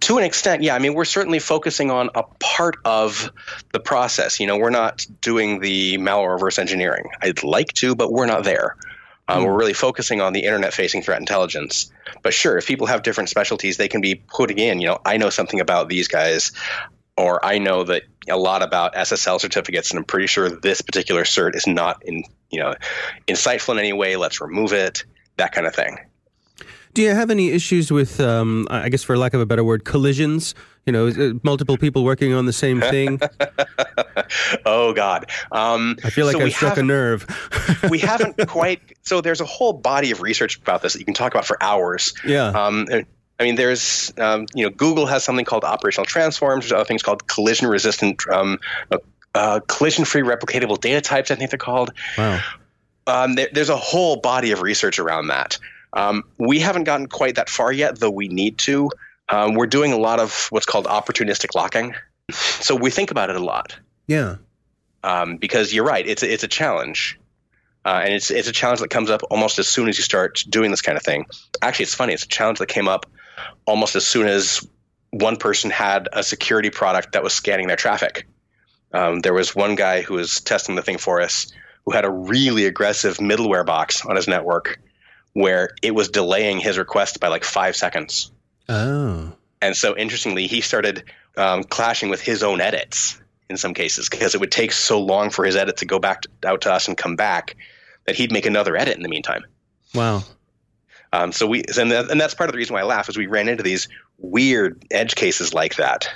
To 0.00 0.18
an 0.18 0.24
extent, 0.24 0.62
yeah. 0.62 0.74
I 0.74 0.78
mean, 0.78 0.94
we're 0.94 1.04
certainly 1.04 1.38
focusing 1.38 1.90
on 1.90 2.10
a 2.14 2.22
part 2.40 2.76
of 2.84 3.30
the 3.72 3.80
process. 3.80 4.40
You 4.40 4.46
know, 4.46 4.56
we're 4.56 4.70
not 4.70 5.06
doing 5.20 5.60
the 5.60 5.98
malware 5.98 6.32
reverse 6.32 6.58
engineering. 6.58 7.10
I'd 7.20 7.42
like 7.44 7.72
to, 7.74 7.94
but 7.94 8.12
we're 8.12 8.26
not 8.26 8.44
there. 8.44 8.76
Um, 9.28 9.42
mm. 9.42 9.46
We're 9.46 9.56
really 9.56 9.72
focusing 9.72 10.20
on 10.20 10.32
the 10.32 10.40
internet 10.40 10.74
facing 10.74 11.02
threat 11.02 11.20
intelligence. 11.20 11.92
But 12.22 12.34
sure, 12.34 12.58
if 12.58 12.66
people 12.66 12.86
have 12.86 13.02
different 13.02 13.30
specialties, 13.30 13.76
they 13.76 13.88
can 13.88 14.00
be 14.00 14.14
putting 14.14 14.58
in, 14.58 14.80
you 14.80 14.88
know, 14.88 15.00
I 15.04 15.16
know 15.16 15.30
something 15.30 15.60
about 15.60 15.88
these 15.88 16.08
guys, 16.08 16.52
or 17.16 17.44
I 17.44 17.58
know 17.58 17.84
that 17.84 18.02
a 18.28 18.36
lot 18.36 18.62
about 18.62 18.94
SSL 18.94 19.40
certificates, 19.40 19.90
and 19.90 19.98
I'm 19.98 20.04
pretty 20.04 20.26
sure 20.26 20.50
this 20.50 20.80
particular 20.80 21.24
cert 21.24 21.54
is 21.54 21.66
not 21.66 22.02
in, 22.04 22.24
you 22.50 22.60
know, 22.60 22.74
insightful 23.26 23.74
in 23.74 23.78
any 23.78 23.92
way. 23.92 24.16
Let's 24.16 24.40
remove 24.40 24.72
it. 24.72 25.04
That 25.36 25.52
kind 25.52 25.66
of 25.66 25.74
thing. 25.74 25.98
Do 26.94 27.02
you 27.02 27.10
have 27.10 27.30
any 27.30 27.50
issues 27.50 27.90
with, 27.90 28.20
um, 28.20 28.68
I 28.70 28.88
guess, 28.88 29.02
for 29.02 29.18
lack 29.18 29.34
of 29.34 29.40
a 29.40 29.46
better 29.46 29.64
word, 29.64 29.84
collisions? 29.84 30.54
You 30.86 30.92
know, 30.92 31.40
multiple 31.42 31.76
people 31.76 32.04
working 32.04 32.34
on 32.34 32.46
the 32.46 32.52
same 32.52 32.80
thing. 32.80 33.20
oh 34.66 34.92
God! 34.92 35.30
Um, 35.50 35.96
I 36.04 36.10
feel 36.10 36.26
like 36.26 36.36
so 36.36 36.42
I 36.42 36.48
struck 36.50 36.76
a 36.76 36.82
nerve. 36.82 37.26
we 37.90 37.98
haven't 37.98 38.36
quite. 38.48 38.80
So 39.02 39.20
there's 39.20 39.40
a 39.40 39.46
whole 39.46 39.72
body 39.72 40.10
of 40.10 40.20
research 40.20 40.58
about 40.58 40.82
this 40.82 40.92
that 40.92 40.98
you 40.98 41.04
can 41.04 41.14
talk 41.14 41.32
about 41.32 41.46
for 41.46 41.60
hours. 41.62 42.14
Yeah. 42.24 42.48
Um, 42.48 42.86
I 43.40 43.42
mean, 43.42 43.56
there's, 43.56 44.12
um, 44.18 44.46
you 44.54 44.64
know, 44.64 44.70
Google 44.70 45.06
has 45.06 45.24
something 45.24 45.44
called 45.44 45.64
operational 45.64 46.06
transforms. 46.06 46.64
There's 46.64 46.72
other 46.72 46.84
things 46.84 47.02
called 47.02 47.26
collision 47.26 47.66
resistant, 47.66 48.22
um, 48.28 48.60
uh, 48.92 48.98
uh, 49.34 49.60
collision 49.66 50.04
free 50.04 50.22
replicatable 50.22 50.80
data 50.80 51.00
types. 51.00 51.30
I 51.30 51.34
think 51.34 51.50
they're 51.50 51.58
called. 51.58 51.92
Wow. 52.16 52.40
Um, 53.06 53.34
there, 53.34 53.48
there's 53.52 53.70
a 53.70 53.76
whole 53.76 54.16
body 54.16 54.52
of 54.52 54.62
research 54.62 54.98
around 54.98 55.28
that. 55.28 55.58
Um, 55.94 56.24
we 56.38 56.58
haven't 56.58 56.84
gotten 56.84 57.06
quite 57.06 57.36
that 57.36 57.48
far 57.48 57.72
yet, 57.72 57.98
though 57.98 58.10
we 58.10 58.28
need 58.28 58.58
to. 58.58 58.90
Um, 59.28 59.54
we're 59.54 59.66
doing 59.66 59.92
a 59.92 59.96
lot 59.96 60.20
of 60.20 60.48
what's 60.50 60.66
called 60.66 60.86
opportunistic 60.86 61.54
locking. 61.54 61.94
So 62.30 62.74
we 62.74 62.90
think 62.90 63.10
about 63.10 63.30
it 63.30 63.36
a 63.36 63.44
lot. 63.44 63.78
Yeah. 64.06 64.36
Um, 65.02 65.36
because 65.36 65.72
you're 65.72 65.84
right, 65.84 66.06
it's 66.06 66.22
a, 66.22 66.32
it's 66.32 66.42
a 66.42 66.48
challenge. 66.48 67.18
Uh, 67.84 68.00
and 68.04 68.14
it's 68.14 68.30
it's 68.30 68.48
a 68.48 68.52
challenge 68.52 68.80
that 68.80 68.88
comes 68.88 69.10
up 69.10 69.22
almost 69.30 69.58
as 69.58 69.68
soon 69.68 69.88
as 69.88 69.98
you 69.98 70.02
start 70.04 70.42
doing 70.48 70.70
this 70.70 70.80
kind 70.80 70.96
of 70.96 71.04
thing. 71.04 71.26
Actually, 71.60 71.84
it's 71.84 71.94
funny. 71.94 72.14
It's 72.14 72.24
a 72.24 72.28
challenge 72.28 72.58
that 72.58 72.66
came 72.66 72.88
up 72.88 73.06
almost 73.66 73.94
as 73.94 74.06
soon 74.06 74.26
as 74.26 74.66
one 75.10 75.36
person 75.36 75.70
had 75.70 76.08
a 76.12 76.22
security 76.22 76.70
product 76.70 77.12
that 77.12 77.22
was 77.22 77.34
scanning 77.34 77.66
their 77.66 77.76
traffic. 77.76 78.26
Um, 78.92 79.20
there 79.20 79.34
was 79.34 79.54
one 79.54 79.74
guy 79.74 80.00
who 80.00 80.14
was 80.14 80.40
testing 80.40 80.76
the 80.76 80.82
thing 80.82 80.98
for 80.98 81.20
us 81.20 81.52
who 81.84 81.92
had 81.92 82.06
a 82.06 82.10
really 82.10 82.64
aggressive 82.64 83.18
middleware 83.18 83.66
box 83.66 84.06
on 84.06 84.16
his 84.16 84.26
network 84.26 84.80
where 85.34 85.70
it 85.82 85.94
was 85.94 86.08
delaying 86.08 86.58
his 86.58 86.78
request 86.78 87.20
by 87.20 87.28
like 87.28 87.44
five 87.44 87.76
seconds. 87.76 88.32
Oh. 88.68 89.32
And 89.60 89.76
so, 89.76 89.96
interestingly, 89.96 90.46
he 90.46 90.60
started 90.62 91.04
um, 91.36 91.64
clashing 91.64 92.08
with 92.08 92.22
his 92.22 92.42
own 92.42 92.60
edits 92.60 93.20
in 93.50 93.56
some 93.56 93.74
cases 93.74 94.08
because 94.08 94.34
it 94.34 94.40
would 94.40 94.52
take 94.52 94.72
so 94.72 95.00
long 95.00 95.30
for 95.30 95.44
his 95.44 95.56
edit 95.56 95.78
to 95.78 95.86
go 95.86 95.98
back 95.98 96.22
to, 96.22 96.28
out 96.46 96.62
to 96.62 96.72
us 96.72 96.88
and 96.88 96.96
come 96.96 97.16
back 97.16 97.56
that 98.06 98.16
he'd 98.16 98.32
make 98.32 98.46
another 98.46 98.76
edit 98.76 98.96
in 98.96 99.02
the 99.02 99.08
meantime. 99.08 99.44
Wow. 99.94 100.22
Um, 101.12 101.32
so 101.32 101.46
we 101.46 101.62
and, 101.78 101.92
that, 101.92 102.10
and 102.10 102.20
that's 102.20 102.34
part 102.34 102.50
of 102.50 102.52
the 102.52 102.58
reason 102.58 102.74
why 102.74 102.80
I 102.80 102.84
laugh 102.84 103.08
is 103.08 103.16
we 103.16 103.26
ran 103.26 103.48
into 103.48 103.62
these 103.62 103.88
weird 104.18 104.84
edge 104.90 105.14
cases 105.14 105.54
like 105.54 105.76
that. 105.76 106.08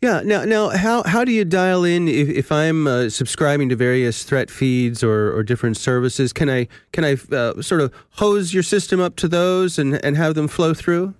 Yeah. 0.00 0.20
Now, 0.24 0.44
now, 0.44 0.68
how 0.70 1.02
how 1.02 1.24
do 1.24 1.32
you 1.32 1.44
dial 1.44 1.84
in 1.84 2.06
if, 2.06 2.28
if 2.28 2.52
I'm 2.52 2.86
uh, 2.86 3.08
subscribing 3.08 3.68
to 3.70 3.76
various 3.76 4.22
threat 4.22 4.50
feeds 4.50 5.02
or, 5.02 5.34
or 5.34 5.42
different 5.42 5.76
services? 5.76 6.32
Can 6.32 6.48
I 6.48 6.68
can 6.92 7.04
I 7.04 7.16
uh, 7.34 7.60
sort 7.62 7.80
of 7.80 7.92
hose 8.10 8.54
your 8.54 8.62
system 8.62 9.00
up 9.00 9.16
to 9.16 9.28
those 9.28 9.78
and 9.78 10.02
and 10.04 10.16
have 10.16 10.34
them 10.34 10.46
flow 10.46 10.72
through? 10.72 11.14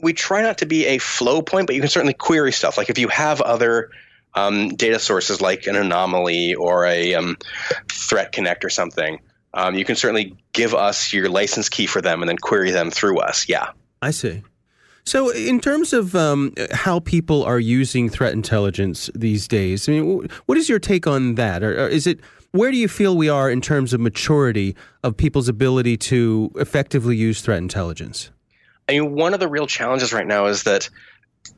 We 0.00 0.12
try 0.12 0.42
not 0.42 0.58
to 0.58 0.66
be 0.66 0.86
a 0.86 0.98
flow 0.98 1.42
point, 1.42 1.66
but 1.66 1.74
you 1.74 1.80
can 1.80 1.90
certainly 1.90 2.14
query 2.14 2.52
stuff. 2.52 2.76
Like 2.76 2.90
if 2.90 2.98
you 2.98 3.08
have 3.08 3.40
other 3.40 3.90
um, 4.34 4.68
data 4.70 4.98
sources 4.98 5.40
like 5.40 5.66
an 5.66 5.74
Anomali 5.74 6.56
or 6.56 6.84
a 6.86 7.14
um, 7.14 7.36
ThreatConnect 7.88 8.62
or 8.62 8.70
something, 8.70 9.20
um, 9.54 9.74
you 9.74 9.84
can 9.84 9.96
certainly 9.96 10.36
give 10.52 10.74
us 10.74 11.12
your 11.12 11.28
license 11.28 11.68
key 11.68 11.86
for 11.86 12.00
them 12.00 12.22
and 12.22 12.28
then 12.28 12.36
query 12.36 12.70
them 12.70 12.90
through 12.90 13.18
us. 13.20 13.48
Yeah. 13.48 13.70
I 14.02 14.12
see. 14.12 14.42
So, 15.08 15.30
in 15.30 15.58
terms 15.58 15.94
of 15.94 16.14
um, 16.14 16.52
how 16.70 17.00
people 17.00 17.42
are 17.42 17.58
using 17.58 18.10
threat 18.10 18.34
intelligence 18.34 19.08
these 19.14 19.48
days, 19.48 19.88
I 19.88 19.92
mean, 19.92 20.28
what 20.44 20.58
is 20.58 20.68
your 20.68 20.78
take 20.78 21.06
on 21.06 21.36
that? 21.36 21.62
Or, 21.62 21.84
or, 21.84 21.88
is 21.88 22.06
it 22.06 22.20
where 22.50 22.70
do 22.70 22.76
you 22.76 22.88
feel 22.88 23.16
we 23.16 23.30
are 23.30 23.50
in 23.50 23.62
terms 23.62 23.94
of 23.94 24.00
maturity 24.00 24.76
of 25.02 25.16
people's 25.16 25.48
ability 25.48 25.96
to 25.96 26.52
effectively 26.56 27.16
use 27.16 27.40
threat 27.40 27.56
intelligence? 27.56 28.30
I 28.86 28.92
mean, 28.92 29.14
one 29.14 29.32
of 29.32 29.40
the 29.40 29.48
real 29.48 29.66
challenges 29.66 30.12
right 30.12 30.26
now 30.26 30.44
is 30.44 30.64
that 30.64 30.90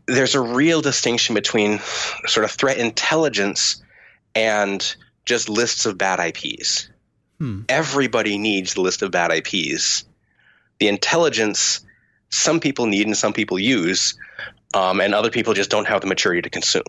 there's 0.07 0.37
a 0.37 0.41
real 0.41 0.81
distinction 0.81 1.35
between 1.35 1.81
sort 2.27 2.45
of 2.45 2.53
threat 2.53 2.79
intelligence 2.79 3.83
and 4.33 4.95
just 5.25 5.49
lists 5.49 5.87
of 5.87 5.99
bad 5.99 6.21
IPs. 6.21 6.89
Hmm. 7.39 7.63
Everybody 7.69 8.39
needs 8.39 8.75
the 8.75 8.81
list 8.81 9.03
of 9.03 9.11
bad 9.11 9.33
IPs. 9.33 10.05
The 10.79 10.87
intelligence 10.87 11.81
some 12.31 12.61
people 12.61 12.87
need 12.87 13.07
and 13.07 13.17
some 13.17 13.33
people 13.33 13.59
use, 13.59 14.15
um, 14.75 15.01
and 15.01 15.15
other 15.15 15.31
people 15.31 15.55
just 15.55 15.71
don't 15.71 15.89
have 15.89 16.01
the 16.01 16.07
maturity 16.07 16.43
to 16.43 16.51
consume. 16.51 16.83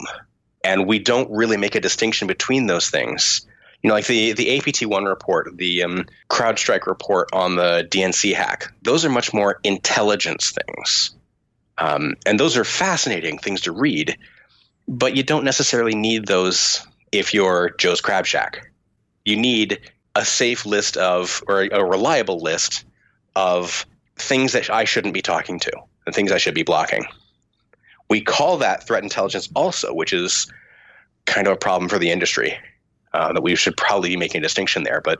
And 0.63 0.85
we 0.85 0.99
don't 0.99 1.29
really 1.31 1.57
make 1.57 1.75
a 1.75 1.79
distinction 1.79 2.27
between 2.27 2.67
those 2.67 2.89
things. 2.89 3.45
You 3.81 3.87
know, 3.87 3.95
like 3.95 4.05
the 4.05 4.33
the 4.33 4.57
APT 4.57 4.85
one 4.85 5.05
report, 5.05 5.57
the 5.57 5.83
um, 5.83 6.05
CrowdStrike 6.29 6.85
report 6.85 7.29
on 7.33 7.55
the 7.55 7.87
DNC 7.89 8.35
hack. 8.35 8.71
Those 8.83 9.03
are 9.05 9.09
much 9.09 9.33
more 9.33 9.59
intelligence 9.63 10.51
things, 10.51 11.15
um, 11.79 12.15
and 12.27 12.39
those 12.39 12.57
are 12.57 12.63
fascinating 12.63 13.39
things 13.39 13.61
to 13.61 13.71
read. 13.71 14.17
But 14.87 15.15
you 15.15 15.23
don't 15.23 15.45
necessarily 15.45 15.95
need 15.95 16.27
those 16.27 16.85
if 17.11 17.33
you're 17.33 17.71
Joe's 17.79 18.01
Crab 18.01 18.27
Shack. 18.27 18.71
You 19.25 19.35
need 19.37 19.79
a 20.15 20.25
safe 20.25 20.65
list 20.65 20.97
of, 20.97 21.43
or 21.47 21.63
a 21.63 21.83
reliable 21.83 22.39
list 22.39 22.85
of 23.35 23.85
things 24.21 24.53
that 24.53 24.69
I 24.69 24.83
shouldn't 24.85 25.13
be 25.13 25.21
talking 25.21 25.59
to 25.59 25.71
and 26.05 26.15
things 26.15 26.31
I 26.31 26.37
should 26.37 26.55
be 26.55 26.63
blocking. 26.63 27.05
We 28.09 28.21
call 28.21 28.57
that 28.57 28.85
threat 28.87 29.03
intelligence 29.03 29.49
also, 29.55 29.93
which 29.93 30.13
is 30.13 30.51
kind 31.25 31.47
of 31.47 31.53
a 31.53 31.57
problem 31.57 31.89
for 31.89 31.99
the 31.99 32.11
industry 32.11 32.57
uh, 33.13 33.33
that 33.33 33.41
we 33.41 33.55
should 33.55 33.77
probably 33.77 34.09
be 34.09 34.17
making 34.17 34.39
a 34.39 34.43
distinction 34.43 34.83
there. 34.83 35.01
But 35.01 35.19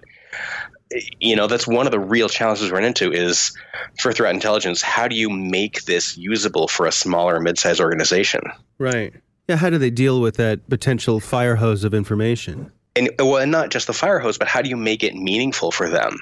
you 1.20 1.36
know, 1.36 1.48
that's 1.48 1.68
one 1.68 1.88
of 1.88 1.92
the 1.92 2.00
real 2.00 2.28
challenges 2.28 2.70
we 2.70 2.76
run 2.76 2.84
into 2.84 3.12
is 3.12 3.56
for 4.00 4.12
threat 4.12 4.34
intelligence. 4.34 4.82
How 4.82 5.08
do 5.08 5.16
you 5.16 5.30
make 5.30 5.84
this 5.84 6.18
usable 6.18 6.68
for 6.68 6.86
a 6.86 6.92
smaller, 6.92 7.40
mid-sized 7.40 7.80
organization? 7.80 8.42
Right. 8.78 9.14
Yeah. 9.48 9.56
How 9.56 9.70
do 9.70 9.78
they 9.78 9.90
deal 9.90 10.22
with 10.22 10.36
that 10.36 10.68
potential 10.70 11.20
fire 11.20 11.56
hose 11.56 11.84
of 11.84 11.94
information? 11.94 12.72
And 12.96 13.10
well, 13.20 13.38
and 13.38 13.52
not 13.52 13.70
just 13.70 13.88
the 13.88 13.94
fire 13.94 14.20
hose, 14.20 14.38
but 14.38 14.48
how 14.48 14.62
do 14.62 14.70
you 14.70 14.76
make 14.76 15.04
it 15.04 15.16
meaningful 15.16 15.72
for 15.72 15.90
them? 15.90 16.20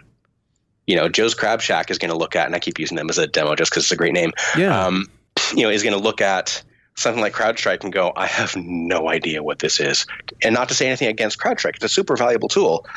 You 0.90 0.96
know, 0.96 1.08
Joe's 1.08 1.36
Crab 1.36 1.62
Shack 1.62 1.92
is 1.92 2.00
going 2.00 2.10
to 2.10 2.18
look 2.18 2.36
at, 2.36 2.48
and 2.48 2.56
I 2.56 2.60
keep 2.60 2.80
using 2.80 2.98
them 2.98 3.12
as 3.12 3.20
a 3.20 3.28
demo 3.28 3.54
just 3.54 3.70
because 3.70 3.84
it's 3.84 3.92
a 3.92 3.96
great 3.96 4.14
name. 4.14 4.34
Yeah. 4.58 4.88
Um, 4.88 5.06
you 5.54 5.62
know, 5.62 5.70
is 5.70 5.84
going 5.84 5.96
to 5.96 6.02
look 6.02 6.20
at 6.20 6.64
something 6.96 7.22
like 7.22 7.32
CrowdStrike 7.34 7.84
and 7.84 7.94
go, 7.94 8.12
I 8.16 8.26
have 8.26 8.56
no 8.56 9.08
idea 9.08 9.44
what 9.44 9.60
this 9.60 9.80
is. 9.80 10.08
And 10.42 10.56
not 10.56 10.70
to 10.70 10.74
say 10.74 10.88
anything 10.88 11.08
against 11.08 11.38
CrowdStrike, 11.38 11.76
it's 11.76 11.84
a 11.84 11.90
super 11.90 12.18
valuable 12.18 12.48
tool. 12.48 12.88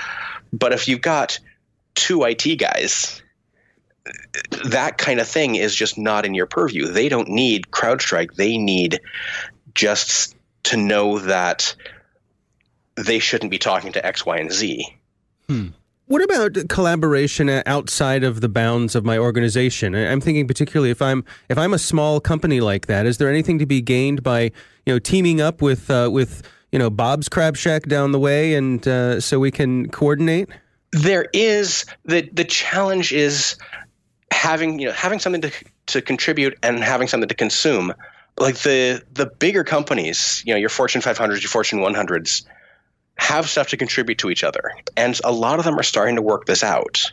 But 0.55 0.73
if 0.73 0.89
you've 0.89 1.03
got 1.03 1.39
two 1.95 2.25
IT 2.25 2.57
guys, 2.57 3.23
that 4.65 4.97
kind 4.97 5.21
of 5.21 5.29
thing 5.29 5.57
is 5.57 5.77
just 5.77 5.99
not 5.99 6.25
in 6.25 6.33
your 6.33 6.47
purview. 6.47 6.87
They 6.87 7.11
don't 7.11 7.29
need 7.29 7.67
CrowdStrike. 7.71 8.37
They 8.37 8.57
need 8.57 9.03
just 9.75 10.35
to 10.63 10.79
know 10.79 11.19
that 11.19 11.75
they 12.97 13.19
shouldn't 13.19 13.51
be 13.51 13.59
talking 13.59 13.93
to 13.93 14.07
X, 14.07 14.25
Y, 14.25 14.39
and 14.39 14.51
Z. 14.51 14.87
Hmm. 15.47 15.69
What 16.13 16.23
about 16.23 16.69
collaboration 16.69 17.49
outside 17.65 18.23
of 18.23 18.43
the 18.43 18.49
bounds 18.51 18.95
of 18.95 19.03
my 19.03 19.17
organization? 19.17 19.95
I'm 19.95 20.21
thinking 20.21 20.47
particularly 20.47 20.91
if 20.91 21.01
I'm 21.01 21.25
if 21.49 21.57
I'm 21.57 21.73
a 21.73 21.79
small 21.79 22.21
company 22.21 22.61
like 22.61 22.85
that, 22.85 23.07
is 23.07 23.17
there 23.17 23.31
anything 23.31 23.59
to 23.61 23.65
be 23.65 23.81
gained 23.81 24.23
by 24.23 24.43
you 24.85 24.93
know 24.93 24.99
teaming 24.99 25.41
up 25.41 25.63
with 25.63 25.91
uh, 25.91 26.11
with 26.13 26.47
you 26.71 26.79
know 26.79 26.91
Bob's 26.91 27.31
Crab 27.31 27.57
Shack 27.57 27.85
down 27.85 28.13
the 28.13 28.19
way, 28.19 28.53
and 28.53 28.87
uh, 28.87 29.23
so 29.23 29.41
we 29.41 29.51
can 29.51 29.89
coordinate? 29.89 30.51
There 30.91 31.29
is 31.33 31.87
the 32.05 32.29
the 32.31 32.45
challenge 32.45 33.15
is 33.15 33.57
having 34.31 34.81
you 34.81 34.89
know 34.89 34.93
having 34.93 35.19
something 35.19 35.41
to 35.41 35.51
to 35.87 36.03
contribute 36.03 36.59
and 36.63 36.85
having 36.85 37.09
something 37.09 37.29
to 37.31 37.35
consume. 37.35 37.95
Like 38.39 38.59
the 38.59 39.03
the 39.15 39.25
bigger 39.25 39.65
companies, 39.65 40.43
you 40.45 40.53
know, 40.53 40.59
your 40.59 40.69
Fortune 40.69 41.01
500s, 41.01 41.41
your 41.41 41.49
Fortune 41.49 41.79
100s 41.79 42.45
have 43.19 43.49
stuff 43.49 43.69
to 43.69 43.77
contribute 43.77 44.19
to 44.19 44.31
each 44.31 44.45
other. 44.45 44.73
And 44.97 45.19
a 45.25 45.33
lot 45.33 45.59
of 45.59 45.65
them 45.65 45.79
are 45.79 45.85
starting 45.85 46.17
to 46.17 46.23
work 46.23 46.47
this 46.47 46.63
out. 46.63 47.13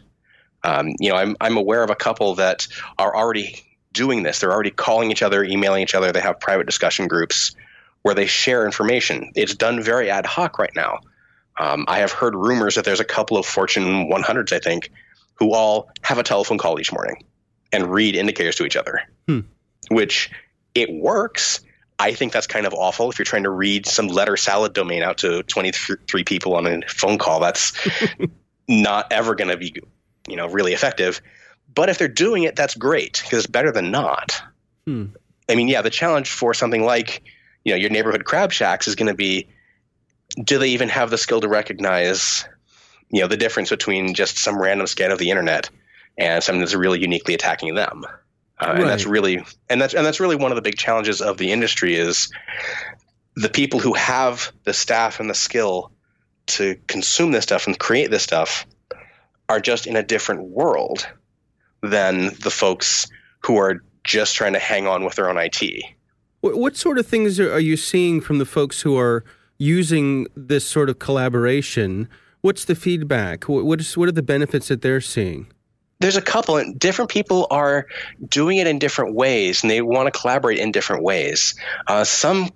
Um, 0.63 0.95
you 0.99 1.09
know, 1.09 1.15
I'm, 1.15 1.37
I'm 1.39 1.57
aware 1.57 1.83
of 1.83 1.89
a 1.89 1.95
couple 1.95 2.35
that 2.35 2.67
are 2.97 3.15
already 3.15 3.63
doing 3.93 4.23
this. 4.23 4.39
They're 4.39 4.51
already 4.51 4.71
calling 4.71 5.11
each 5.11 5.21
other, 5.21 5.43
emailing 5.43 5.83
each 5.83 5.95
other. 5.95 6.11
They 6.11 6.21
have 6.21 6.39
private 6.39 6.65
discussion 6.65 7.07
groups 7.07 7.55
where 8.01 8.15
they 8.15 8.27
share 8.27 8.65
information. 8.65 9.31
It's 9.35 9.55
done 9.55 9.81
very 9.81 10.09
ad 10.09 10.25
hoc 10.25 10.59
right 10.59 10.71
now. 10.75 10.99
Um, 11.57 11.85
I 11.87 11.99
have 11.99 12.11
heard 12.11 12.35
rumors 12.35 12.75
that 12.75 12.85
there's 12.85 13.01
a 13.01 13.05
couple 13.05 13.37
of 13.37 13.45
Fortune 13.45 14.09
100s, 14.09 14.53
I 14.53 14.59
think, 14.59 14.91
who 15.35 15.53
all 15.53 15.91
have 16.01 16.17
a 16.17 16.23
telephone 16.23 16.57
call 16.57 16.79
each 16.79 16.93
morning 16.93 17.25
and 17.71 17.91
read 17.91 18.15
indicators 18.15 18.55
to 18.55 18.65
each 18.65 18.77
other, 18.77 19.01
hmm. 19.27 19.41
which 19.89 20.31
it 20.73 20.89
works. 20.91 21.61
I 21.99 22.13
think 22.13 22.31
that's 22.31 22.47
kind 22.47 22.65
of 22.65 22.73
awful. 22.73 23.11
If 23.11 23.19
you're 23.19 23.25
trying 23.25 23.43
to 23.43 23.49
read 23.49 23.85
some 23.85 24.07
letter 24.07 24.37
salad 24.37 24.71
domain 24.71 25.03
out 25.03 25.17
to 25.19 25.43
23 25.43 26.23
people 26.23 26.55
on 26.55 26.65
a 26.65 26.81
phone 26.87 27.17
call, 27.17 27.41
that's 27.41 27.73
not 28.69 29.11
ever 29.11 29.35
going 29.35 29.49
to 29.49 29.57
be, 29.57 29.75
you 30.27 30.37
know, 30.37 30.47
really 30.47 30.73
effective. 30.73 31.21
But 31.73 31.89
if 31.89 31.97
they're 31.97 32.07
doing 32.07 32.43
it, 32.43 32.55
that's 32.55 32.73
great 32.73 33.21
because 33.21 33.39
it's 33.39 33.47
better 33.47 33.71
than 33.71 33.91
not. 33.91 34.41
Hmm. 34.87 35.07
I 35.49 35.55
mean, 35.55 35.67
yeah, 35.67 35.81
the 35.81 35.89
challenge 35.89 36.31
for 36.31 36.53
something 36.53 36.85
like, 36.85 37.21
you 37.65 37.73
know, 37.73 37.77
your 37.77 37.89
neighborhood 37.89 38.23
crab 38.23 38.53
shacks 38.53 38.87
is 38.87 38.95
going 38.95 39.07
to 39.07 39.13
be, 39.13 39.49
do 40.41 40.57
they 40.57 40.69
even 40.69 40.87
have 40.89 41.09
the 41.09 41.17
skill 41.17 41.41
to 41.41 41.49
recognize, 41.49 42.45
you 43.09 43.21
know, 43.21 43.27
the 43.27 43.37
difference 43.37 43.69
between 43.71 44.13
just 44.13 44.37
some 44.37 44.61
random 44.61 44.87
scan 44.87 45.11
of 45.11 45.19
the 45.19 45.31
internet 45.31 45.69
and 46.17 46.41
something 46.43 46.61
that's 46.61 46.75
really 46.75 47.01
uniquely 47.01 47.33
attacking 47.33 47.75
them? 47.75 48.05
Uh, 48.61 48.67
right. 48.67 48.81
and 48.81 48.89
that's 48.89 49.05
really 49.05 49.43
and 49.69 49.81
that's 49.81 49.93
and 49.93 50.05
that's 50.05 50.19
really 50.19 50.35
one 50.35 50.51
of 50.51 50.55
the 50.55 50.61
big 50.61 50.77
challenges 50.77 51.21
of 51.21 51.37
the 51.37 51.51
industry 51.51 51.95
is 51.95 52.29
the 53.35 53.49
people 53.49 53.79
who 53.79 53.93
have 53.93 54.51
the 54.65 54.73
staff 54.73 55.19
and 55.19 55.29
the 55.29 55.33
skill 55.33 55.91
to 56.45 56.75
consume 56.87 57.31
this 57.31 57.43
stuff 57.43 57.67
and 57.67 57.79
create 57.79 58.11
this 58.11 58.23
stuff 58.23 58.65
are 59.47 59.59
just 59.59 59.87
in 59.87 59.95
a 59.95 60.03
different 60.03 60.43
world 60.43 61.07
than 61.81 62.25
the 62.41 62.51
folks 62.51 63.07
who 63.39 63.57
are 63.57 63.83
just 64.03 64.35
trying 64.35 64.53
to 64.53 64.59
hang 64.59 64.87
on 64.87 65.05
with 65.05 65.15
their 65.15 65.29
own 65.29 65.37
IT. 65.37 65.83
What 66.41 66.75
sort 66.77 66.97
of 66.97 67.05
things 67.05 67.39
are 67.39 67.59
you 67.59 67.77
seeing 67.77 68.21
from 68.21 68.37
the 68.37 68.45
folks 68.45 68.81
who 68.81 68.97
are 68.97 69.23
using 69.57 70.27
this 70.35 70.65
sort 70.65 70.89
of 70.89 70.99
collaboration? 70.99 72.07
What's 72.41 72.65
the 72.65 72.75
feedback? 72.75 73.49
What 73.49 73.81
is, 73.81 73.97
what 73.97 74.07
are 74.07 74.13
the 74.13 74.23
benefits 74.23 74.69
that 74.69 74.81
they're 74.81 75.01
seeing? 75.01 75.51
There's 75.99 76.15
a 76.15 76.21
couple 76.21 76.57
and 76.57 76.79
different 76.79 77.11
people 77.11 77.47
are 77.51 77.87
doing 78.25 78.57
it 78.57 78.67
in 78.67 78.79
different 78.79 79.15
ways 79.15 79.63
and 79.63 79.69
they 79.69 79.81
want 79.81 80.11
to 80.11 80.17
collaborate 80.17 80.59
in 80.59 80.71
different 80.71 81.03
ways. 81.03 81.55
Uh, 81.87 82.03
some 82.03 82.49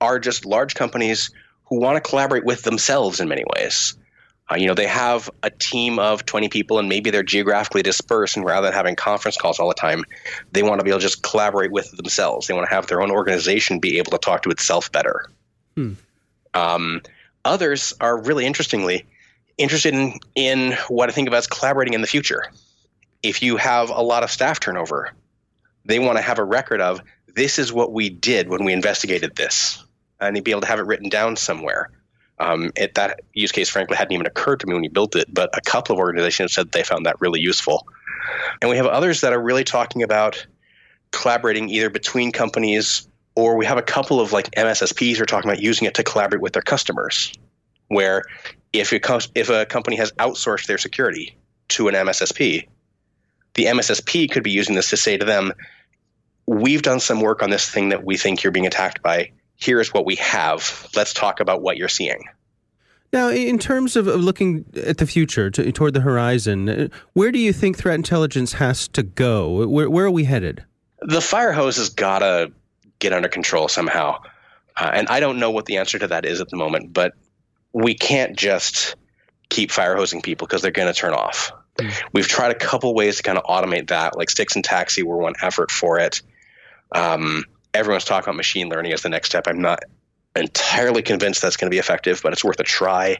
are 0.00 0.18
just 0.18 0.44
large 0.44 0.74
companies 0.74 1.30
who 1.64 1.80
want 1.80 1.96
to 1.96 2.08
collaborate 2.08 2.44
with 2.44 2.62
themselves 2.62 3.20
in 3.20 3.28
many 3.28 3.44
ways. 3.56 3.96
Uh, 4.50 4.56
you 4.56 4.66
know 4.66 4.74
they 4.74 4.86
have 4.86 5.30
a 5.42 5.50
team 5.50 5.98
of 5.98 6.26
20 6.26 6.48
people 6.48 6.78
and 6.78 6.88
maybe 6.88 7.10
they're 7.10 7.22
geographically 7.22 7.82
dispersed 7.82 8.36
and 8.36 8.44
rather 8.44 8.66
than 8.66 8.74
having 8.74 8.96
conference 8.96 9.36
calls 9.36 9.60
all 9.60 9.68
the 9.68 9.74
time 9.74 10.04
they 10.50 10.62
want 10.62 10.80
to 10.80 10.84
be 10.84 10.90
able 10.90 10.98
to 10.98 11.06
just 11.06 11.22
collaborate 11.22 11.70
with 11.70 11.90
themselves. 11.92 12.48
They 12.48 12.54
want 12.54 12.68
to 12.68 12.74
have 12.74 12.86
their 12.86 13.00
own 13.00 13.10
organization 13.10 13.78
be 13.78 13.98
able 13.98 14.10
to 14.10 14.18
talk 14.18 14.42
to 14.42 14.50
itself 14.50 14.92
better. 14.92 15.30
Hmm. 15.76 15.92
um, 16.52 17.02
others 17.44 17.94
are 18.00 18.20
really 18.20 18.44
interestingly 18.44 19.06
interested 19.56 19.94
in, 19.94 20.18
in 20.34 20.72
what 20.88 21.08
i 21.08 21.12
think 21.12 21.28
of 21.28 21.34
as 21.34 21.46
collaborating 21.46 21.94
in 21.94 22.00
the 22.00 22.08
future 22.08 22.42
if 23.22 23.42
you 23.42 23.56
have 23.56 23.90
a 23.90 24.00
lot 24.00 24.22
of 24.22 24.30
staff 24.30 24.60
turnover, 24.60 25.12
they 25.84 25.98
want 25.98 26.18
to 26.18 26.22
have 26.22 26.38
a 26.38 26.44
record 26.44 26.80
of 26.80 27.00
this 27.34 27.58
is 27.58 27.72
what 27.72 27.92
we 27.92 28.10
did 28.10 28.48
when 28.48 28.64
we 28.64 28.72
investigated 28.72 29.36
this, 29.36 29.82
and 30.20 30.36
you'd 30.36 30.44
be 30.44 30.50
able 30.50 30.62
to 30.62 30.66
have 30.66 30.78
it 30.78 30.86
written 30.86 31.08
down 31.08 31.36
somewhere. 31.36 31.90
Um, 32.38 32.72
it, 32.74 32.94
that 32.94 33.20
use 33.34 33.52
case, 33.52 33.68
frankly, 33.68 33.96
hadn't 33.96 34.12
even 34.12 34.26
occurred 34.26 34.60
to 34.60 34.66
me 34.66 34.72
when 34.72 34.82
we 34.82 34.88
built 34.88 35.14
it, 35.14 35.32
but 35.32 35.56
a 35.56 35.60
couple 35.60 35.94
of 35.94 35.98
organizations 35.98 36.54
said 36.54 36.72
they 36.72 36.82
found 36.82 37.06
that 37.06 37.20
really 37.20 37.40
useful. 37.40 37.86
And 38.62 38.70
we 38.70 38.78
have 38.78 38.86
others 38.86 39.20
that 39.20 39.32
are 39.32 39.40
really 39.40 39.64
talking 39.64 40.02
about 40.02 40.46
collaborating 41.10 41.68
either 41.68 41.90
between 41.90 42.32
companies 42.32 43.06
or 43.34 43.56
we 43.56 43.66
have 43.66 43.78
a 43.78 43.82
couple 43.82 44.20
of 44.20 44.32
like 44.32 44.50
MSSPs 44.52 45.16
who 45.16 45.22
are 45.22 45.26
talking 45.26 45.50
about 45.50 45.62
using 45.62 45.86
it 45.86 45.94
to 45.94 46.02
collaborate 46.02 46.40
with 46.40 46.52
their 46.52 46.62
customers. 46.62 47.32
Where 47.88 48.22
if 48.72 48.92
it 48.92 49.02
comes, 49.02 49.30
if 49.34 49.50
a 49.50 49.66
company 49.66 49.96
has 49.96 50.12
outsourced 50.12 50.66
their 50.66 50.78
security 50.78 51.36
to 51.68 51.88
an 51.88 51.94
MSSP, 51.94 52.68
the 53.60 53.66
MSSP 53.66 54.30
could 54.30 54.42
be 54.42 54.52
using 54.52 54.74
this 54.74 54.88
to 54.88 54.96
say 54.96 55.18
to 55.18 55.24
them, 55.26 55.52
"We've 56.46 56.80
done 56.80 56.98
some 56.98 57.20
work 57.20 57.42
on 57.42 57.50
this 57.50 57.68
thing 57.68 57.90
that 57.90 58.02
we 58.02 58.16
think 58.16 58.42
you're 58.42 58.52
being 58.52 58.66
attacked 58.66 59.02
by. 59.02 59.32
Here's 59.56 59.92
what 59.92 60.06
we 60.06 60.16
have. 60.16 60.88
Let's 60.96 61.12
talk 61.12 61.40
about 61.40 61.60
what 61.60 61.76
you're 61.76 61.90
seeing." 61.90 62.24
Now, 63.12 63.28
in 63.28 63.58
terms 63.58 63.96
of 63.96 64.06
looking 64.06 64.64
at 64.86 64.96
the 64.96 65.06
future, 65.06 65.50
to, 65.50 65.72
toward 65.72 65.92
the 65.92 66.00
horizon, 66.00 66.68
uh, 66.70 66.88
where 67.12 67.30
do 67.30 67.38
you 67.38 67.52
think 67.52 67.76
threat 67.76 67.96
intelligence 67.96 68.54
has 68.54 68.88
to 68.88 69.02
go? 69.02 69.66
Where, 69.66 69.90
where 69.90 70.06
are 70.06 70.10
we 70.10 70.24
headed? 70.24 70.64
The 71.02 71.20
fire 71.20 71.52
hose 71.52 71.76
has 71.76 71.90
got 71.90 72.20
to 72.20 72.52
get 72.98 73.12
under 73.12 73.28
control 73.28 73.68
somehow. 73.68 74.22
Uh, 74.74 74.90
and 74.94 75.08
I 75.08 75.20
don't 75.20 75.38
know 75.38 75.50
what 75.50 75.66
the 75.66 75.76
answer 75.76 75.98
to 75.98 76.06
that 76.06 76.24
is 76.24 76.40
at 76.40 76.48
the 76.48 76.56
moment, 76.56 76.94
but 76.94 77.12
we 77.74 77.94
can't 77.94 78.38
just 78.38 78.96
keep 79.50 79.70
fire 79.70 79.96
hosing 79.96 80.22
people 80.22 80.46
because 80.46 80.62
they're 80.62 80.70
going 80.70 80.88
to 80.88 80.98
turn 80.98 81.12
off. 81.12 81.52
Mm. 81.78 82.02
We've 82.12 82.28
tried 82.28 82.50
a 82.50 82.54
couple 82.54 82.94
ways 82.94 83.16
to 83.16 83.22
kind 83.22 83.38
of 83.38 83.44
automate 83.44 83.88
that, 83.88 84.16
like 84.16 84.30
STIX 84.30 84.56
and 84.56 84.64
TAXII 84.64 85.02
were 85.02 85.16
one 85.16 85.34
effort 85.42 85.70
for 85.70 85.98
it. 85.98 86.22
Um, 86.92 87.44
everyone's 87.74 88.04
talking 88.04 88.28
about 88.28 88.36
machine 88.36 88.68
learning 88.68 88.92
as 88.92 89.02
the 89.02 89.08
next 89.08 89.28
step. 89.28 89.46
I'm 89.46 89.60
not 89.60 89.80
entirely 90.36 91.02
convinced 91.02 91.42
that's 91.42 91.56
going 91.56 91.70
to 91.70 91.74
be 91.74 91.78
effective, 91.78 92.20
but 92.22 92.32
it's 92.32 92.44
worth 92.44 92.60
a 92.60 92.64
try. 92.64 93.18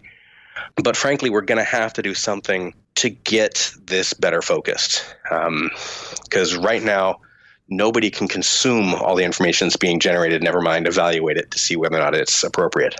But 0.82 0.96
frankly, 0.96 1.30
we're 1.30 1.40
going 1.42 1.58
to 1.58 1.64
have 1.64 1.92
to 1.94 2.02
do 2.02 2.14
something 2.14 2.74
to 2.96 3.10
get 3.10 3.72
this 3.82 4.12
better 4.14 4.42
focused. 4.42 5.04
Because 5.22 6.56
um, 6.56 6.62
right 6.62 6.82
now, 6.82 7.20
nobody 7.68 8.10
can 8.10 8.28
consume 8.28 8.94
all 8.94 9.14
the 9.14 9.24
information 9.24 9.68
that's 9.68 9.76
being 9.76 10.00
generated, 10.00 10.42
never 10.42 10.60
mind 10.60 10.86
evaluate 10.86 11.36
it 11.36 11.52
to 11.52 11.58
see 11.58 11.76
whether 11.76 11.96
or 11.96 12.00
not 12.00 12.14
it's 12.14 12.42
appropriate. 12.42 12.96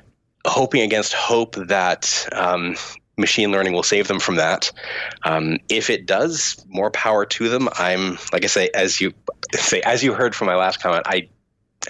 Hoping 0.47 0.81
against 0.83 1.13
hope 1.13 1.57
that 1.57 2.29
um, 2.33 2.77
machine 3.21 3.53
learning 3.53 3.73
will 3.73 3.83
save 3.83 4.09
them 4.09 4.19
from 4.19 4.37
that. 4.37 4.73
Um, 5.23 5.59
if 5.69 5.91
it 5.91 6.07
does, 6.07 6.65
more 6.69 6.91
power 6.91 7.25
to 7.27 7.49
them. 7.49 7.69
I'm 7.79 8.19
like 8.33 8.45
I 8.45 8.49
say, 8.49 8.71
as 8.75 9.01
you 9.01 9.13
say, 9.53 9.81
as 9.83 10.03
you 10.03 10.13
heard 10.13 10.35
from 10.35 10.47
my 10.47 10.57
last 10.57 10.83
comment, 10.83 11.05
I 11.07 11.29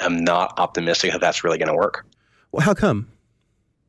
am 0.00 0.24
not 0.24 0.58
optimistic 0.58 1.12
that 1.12 1.20
that's 1.20 1.44
really 1.44 1.58
going 1.58 1.68
to 1.68 1.74
work. 1.74 2.06
Well, 2.52 2.64
how 2.64 2.74
come? 2.74 3.08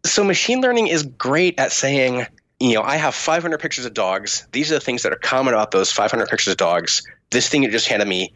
So 0.06 0.24
machine 0.24 0.62
learning 0.62 0.88
is 0.88 1.04
great 1.04 1.60
at 1.60 1.72
saying, 1.72 2.26
you 2.60 2.76
know, 2.76 2.82
I 2.82 2.96
have 2.96 3.16
500 3.16 3.60
pictures 3.60 3.86
of 3.86 3.94
dogs. 3.94 4.48
These 4.52 4.72
are 4.72 4.76
the 4.76 4.82
things 4.82 5.04
that 5.04 5.12
are 5.12 5.18
common 5.18 5.54
about 5.54 5.72
those 5.72 5.92
500 5.92 6.28
pictures 6.28 6.52
of 6.52 6.58
dogs. 6.58 7.04
This 7.30 7.50
thing 7.50 7.64
you 7.64 7.72
just 7.72 7.88
handed 7.88 8.08
me 8.08 8.34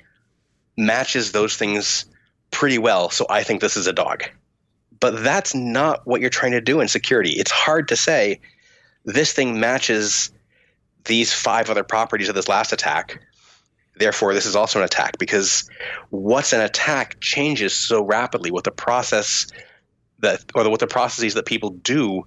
matches 0.77 1.31
those 1.31 1.55
things 1.55 2.05
pretty 2.51 2.77
well. 2.77 3.09
So 3.09 3.25
I 3.29 3.43
think 3.43 3.61
this 3.61 3.77
is 3.77 3.87
a 3.87 3.93
dog. 3.93 4.23
But 4.99 5.23
that's 5.23 5.53
not 5.53 6.05
what 6.05 6.21
you're 6.21 6.29
trying 6.29 6.53
to 6.53 6.61
do 6.61 6.79
in 6.79 6.87
security. 6.87 7.31
It's 7.31 7.51
hard 7.51 7.89
to 7.89 7.95
say 7.95 8.39
this 9.05 9.33
thing 9.33 9.59
matches 9.59 10.31
these 11.05 11.31
five 11.31 11.69
other 11.69 11.83
properties 11.83 12.29
of 12.29 12.35
this 12.35 12.47
last 12.47 12.73
attack. 12.73 13.21
Therefore, 13.95 14.33
this 14.33 14.45
is 14.45 14.55
also 14.55 14.79
an 14.79 14.85
attack 14.85 15.17
because 15.17 15.69
what's 16.09 16.51
an 16.51 16.61
attack 16.61 17.19
changes 17.21 17.73
so 17.73 18.03
rapidly. 18.03 18.51
What 18.51 18.65
the 18.65 18.71
process 18.71 19.47
that, 20.19 20.43
or 20.53 20.69
what 20.69 20.79
the 20.79 20.87
processes 20.87 21.35
that 21.35 21.45
people 21.45 21.69
do 21.69 22.25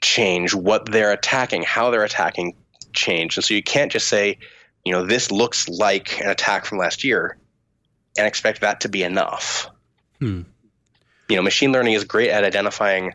change, 0.00 0.54
what 0.54 0.90
they're 0.90 1.12
attacking, 1.12 1.62
how 1.62 1.90
they're 1.90 2.04
attacking 2.04 2.54
change. 2.92 3.36
And 3.36 3.44
so 3.44 3.54
you 3.54 3.62
can't 3.62 3.92
just 3.92 4.08
say, 4.08 4.38
you 4.84 4.92
know, 4.92 5.04
this 5.04 5.30
looks 5.30 5.68
like 5.68 6.20
an 6.20 6.30
attack 6.30 6.64
from 6.64 6.78
last 6.78 7.04
year 7.04 7.36
and 8.16 8.26
expect 8.26 8.62
that 8.62 8.82
to 8.82 8.88
be 8.88 9.02
enough. 9.02 9.68
Hmm. 10.20 10.42
You 11.28 11.36
know, 11.36 11.42
machine 11.42 11.72
learning 11.72 11.92
is 11.92 12.04
great 12.04 12.30
at 12.30 12.44
identifying 12.44 13.14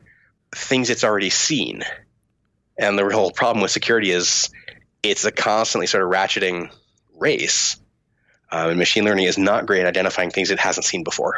things 0.54 0.90
it's 0.90 1.04
already 1.04 1.32
seen. 1.32 1.84
And 2.78 2.98
the 2.98 3.10
whole 3.14 3.32
problem 3.32 3.62
with 3.62 3.72
security 3.72 4.12
is 4.12 4.50
it's 5.04 5.26
a 5.26 5.32
constantly 5.32 5.88
sort 5.88 6.04
of 6.04 6.10
ratcheting 6.10 6.72
race. 7.18 7.78
Uh, 8.52 8.68
and 8.70 8.80
machine 8.80 9.04
learning 9.06 9.26
is 9.26 9.38
not 9.38 9.66
great 9.66 9.82
at 9.82 9.88
identifying 9.88 10.32
things 10.32 10.52
it 10.52 10.60
hasn't 10.60 10.86
seen 10.86 11.04
before. 11.04 11.38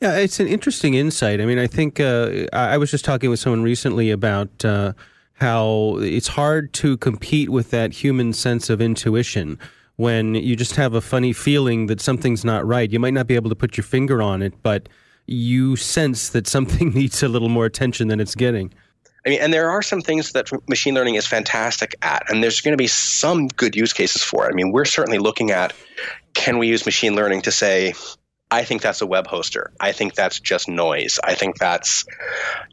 Yeah, 0.00 0.16
it's 0.18 0.40
an 0.40 0.48
interesting 0.48 0.94
insight. 0.94 1.40
I 1.40 1.46
mean, 1.46 1.58
I 1.58 1.66
think 1.66 2.00
uh, 2.00 2.46
I 2.52 2.76
was 2.78 2.90
just 2.90 3.04
talking 3.04 3.30
with 3.30 3.38
someone 3.38 3.62
recently 3.62 4.10
about 4.10 4.64
uh, 4.64 4.92
how 5.34 5.98
it's 6.00 6.28
hard 6.28 6.72
to 6.74 6.96
compete 6.98 7.50
with 7.50 7.70
that 7.70 7.92
human 7.92 8.32
sense 8.32 8.70
of 8.70 8.80
intuition 8.80 9.58
when 9.96 10.34
you 10.34 10.56
just 10.56 10.76
have 10.76 10.94
a 10.94 11.00
funny 11.00 11.32
feeling 11.32 11.86
that 11.86 12.00
something's 12.00 12.44
not 12.44 12.66
right. 12.66 12.90
You 12.90 12.98
might 12.98 13.14
not 13.14 13.26
be 13.26 13.34
able 13.34 13.50
to 13.50 13.56
put 13.56 13.76
your 13.76 13.84
finger 13.84 14.20
on 14.20 14.42
it, 14.42 14.54
but 14.62 14.88
you 15.26 15.76
sense 15.76 16.28
that 16.30 16.46
something 16.46 16.90
needs 16.94 17.22
a 17.22 17.28
little 17.28 17.48
more 17.48 17.66
attention 17.66 18.08
than 18.08 18.20
it's 18.20 18.34
getting. 18.34 18.72
I 19.26 19.30
mean, 19.30 19.40
and 19.40 19.52
there 19.52 19.70
are 19.70 19.82
some 19.82 20.02
things 20.02 20.32
that 20.32 20.50
machine 20.68 20.94
learning 20.94 21.14
is 21.14 21.26
fantastic 21.26 21.94
at, 22.02 22.30
and 22.30 22.42
there's 22.42 22.60
going 22.60 22.72
to 22.72 22.76
be 22.76 22.86
some 22.86 23.48
good 23.48 23.74
use 23.74 23.92
cases 23.92 24.22
for 24.22 24.46
it. 24.46 24.52
I 24.52 24.54
mean, 24.54 24.70
we're 24.70 24.84
certainly 24.84 25.18
looking 25.18 25.50
at 25.50 25.72
can 26.34 26.58
we 26.58 26.68
use 26.68 26.84
machine 26.84 27.14
learning 27.14 27.42
to 27.42 27.52
say, 27.52 27.94
I 28.50 28.64
think 28.64 28.82
that's 28.82 29.00
a 29.00 29.06
web 29.06 29.26
hoster. 29.26 29.68
I 29.80 29.92
think 29.92 30.14
that's 30.14 30.40
just 30.40 30.68
noise. 30.68 31.18
I 31.22 31.34
think 31.34 31.58
that's, 31.58 32.04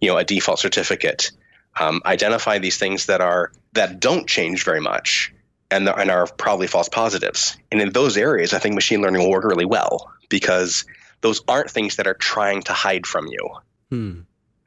you 0.02 0.10
know, 0.10 0.18
a 0.18 0.24
default 0.24 0.60
certificate. 0.60 1.32
Um, 1.80 2.02
identify 2.06 2.60
these 2.60 2.78
things 2.78 3.06
that 3.06 3.22
are 3.22 3.52
that 3.74 4.02
don't 4.02 4.28
change 4.28 4.66
very 4.66 4.82
much 4.82 5.34
and, 5.70 5.88
the, 5.88 5.96
and 5.96 6.12
are 6.12 6.28
probably 6.28 6.68
false 6.68 6.90
positives. 6.90 7.58
And 7.72 7.82
in 7.82 7.92
those 7.92 8.18
areas, 8.18 8.54
I 8.54 8.60
think 8.60 8.76
machine 8.76 9.02
learning 9.02 9.22
will 9.22 9.32
work 9.32 9.46
really 9.46 9.66
well 9.66 10.12
because 10.28 10.86
those 11.22 11.42
aren't 11.48 11.72
things 11.72 11.96
that 11.96 12.08
are 12.08 12.14
trying 12.14 12.64
to 12.64 12.74
hide 12.74 13.08
from 13.08 13.28
you. 13.28 13.50
Hmm. 13.90 14.20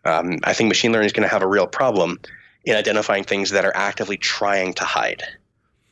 Um, 0.04 0.38
I 0.44 0.52
think 0.52 0.68
machine 0.68 0.92
learning 0.92 1.06
is 1.06 1.12
going 1.12 1.28
to 1.28 1.32
have 1.32 1.42
a 1.42 1.48
real 1.48 1.66
problem 1.66 2.20
in 2.64 2.76
identifying 2.76 3.24
things 3.24 3.50
that 3.50 3.64
are 3.64 3.76
actively 3.76 4.16
trying 4.16 4.74
to 4.74 4.84
hide. 4.84 5.22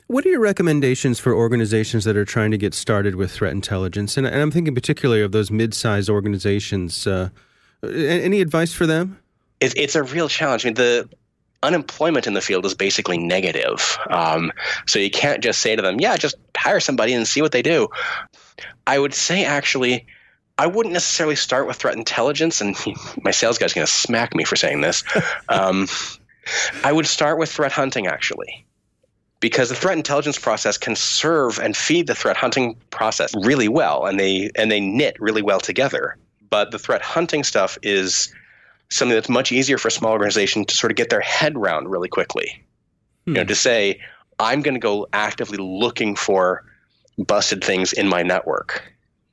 What 0.07 0.27
are 0.27 0.29
your 0.29 0.41
recommendations 0.41 1.19
for 1.19 1.35
organizations 1.35 2.05
that 2.05 2.17
are 2.17 2.25
trying 2.25 2.51
to 2.51 2.59
get 2.59 2.75
started 2.75 3.15
with 3.15 3.31
threat 3.31 3.53
intelligence? 3.53 4.17
And, 4.17 4.27
and 4.27 4.37
I'm 4.37 4.51
thinking 4.51 4.75
particularly 4.75 5.23
of 5.23 5.33
those 5.33 5.51
mid-sized 5.51 6.11
organizations. 6.11 7.07
Uh, 7.07 7.31
any 7.83 8.41
advice 8.41 8.73
for 8.75 8.87
them? 8.87 9.19
It, 9.61 9.77
it's 9.77 9.95
a 9.95 10.03
real 10.03 10.29
challenge. 10.29 10.65
I 10.65 10.69
mean, 10.69 10.75
the 10.75 11.09
unemployment 11.63 12.27
in 12.27 12.35
the 12.35 12.41
field 12.41 12.67
is 12.67 12.75
basically 12.75 13.19
negative. 13.19 13.99
Um, 14.11 14.53
so 14.87 14.99
you 14.99 15.11
can't 15.11 15.43
just 15.43 15.61
say 15.61 15.77
to 15.77 15.83
them, 15.83 16.01
yeah, 16.01 16.17
just 16.17 16.37
hire 16.57 16.81
somebody 16.81 17.15
and 17.15 17.27
see 17.27 17.41
what 17.41 17.53
they 17.53 17.63
do. 17.63 17.89
I 18.87 18.99
would 18.99 19.15
say 19.15 19.45
actually, 19.45 20.07
I 20.63 20.67
wouldn't 20.67 20.93
necessarily 20.93 21.35
start 21.35 21.67
with 21.67 21.75
threat 21.75 21.97
intelligence, 21.97 22.61
and 22.61 22.77
my 23.25 23.33
sales 23.33 23.59
guy's 23.59 23.73
going 23.73 23.85
to 23.85 23.93
smack 23.93 24.33
me 24.33 24.45
for 24.45 24.55
saying 24.55 24.81
this. 24.81 25.03
Um, 25.49 25.89
I 26.85 26.93
would 26.93 27.07
start 27.09 27.37
with 27.41 27.51
threat 27.51 27.73
hunting 27.73 28.07
actually. 28.07 28.65
Because 29.41 29.71
the 29.71 29.75
threat 29.75 29.97
intelligence 29.97 30.39
process 30.39 30.79
can 30.79 30.95
serve 30.95 31.59
and 31.59 31.77
feed 31.77 32.07
the 32.07 32.15
threat 32.15 32.37
hunting 32.37 32.77
process 32.91 33.35
really 33.35 33.67
well, 33.67 34.07
and 34.07 34.21
they 34.21 34.53
and 34.55 34.71
they 34.71 34.79
knit 34.79 35.17
really 35.19 35.43
well 35.43 35.59
together. 35.59 36.17
But 36.49 36.71
the 36.71 36.79
threat 36.79 37.03
hunting 37.03 37.43
stuff 37.43 37.77
is 37.83 38.33
something 38.89 39.17
that's 39.17 39.29
much 39.29 39.51
easier 39.51 39.79
for 39.79 39.89
a 39.89 39.91
small 39.91 40.13
organization 40.13 40.65
to 40.67 40.77
sort 40.77 40.93
of 40.93 40.97
get 40.97 41.11
their 41.11 41.21
head 41.21 41.57
around 41.57 41.89
really 41.89 42.09
quickly. 42.09 42.65
Hmm. 43.25 43.31
You 43.31 43.35
know, 43.35 43.41
hmm. 43.41 43.49
to 43.49 43.55
say, 43.57 44.01
I'm 44.39 44.63
going 44.63 44.75
to 44.75 44.81
go 44.81 45.09
actively 45.13 45.59
looking 45.59 46.15
for 46.15 46.63
busted 47.19 47.65
things 47.65 47.93
in 47.93 48.07
my 48.07 48.23
network. 48.23 48.85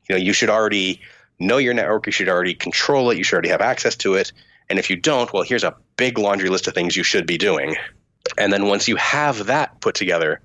You 0.08 0.16
know, 0.16 0.22
you 0.22 0.34
should 0.34 0.50
already 0.50 1.02
know 1.40 1.58
your 1.58 1.74
network, 1.74 2.06
you 2.06 2.12
should 2.12 2.30
already 2.30 2.54
control 2.54 3.10
it, 3.12 3.18
you 3.18 3.24
should 3.24 3.36
already 3.36 3.50
have 3.50 3.62
access 3.62 3.96
to 3.98 4.16
it. 4.16 4.32
And 4.70 4.78
if 4.78 4.90
you 4.90 4.96
don't, 4.96 5.32
well, 5.34 5.44
here's 5.44 5.64
a 5.64 5.76
big 5.98 6.18
laundry 6.18 6.50
list 6.50 6.68
of 6.68 6.74
things 6.74 6.96
you 6.96 7.04
should 7.04 7.26
be 7.26 7.38
doing. 7.38 7.76
And 8.38 8.54
then 8.54 8.68
once 8.68 8.88
you 8.88 8.96
have 8.98 9.48
that 9.48 9.82
put 9.82 9.96
together, 9.96 10.42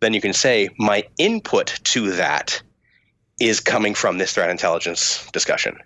then 0.00 0.14
you 0.14 0.20
can 0.20 0.32
say, 0.32 0.68
my 0.78 1.04
input 1.18 1.78
to 1.84 2.12
that 2.12 2.62
is 3.38 3.60
coming 3.60 3.94
from 3.94 4.18
this 4.18 4.34
threat 4.34 4.50
intelligence 4.50 5.28
discussion. 5.32 5.78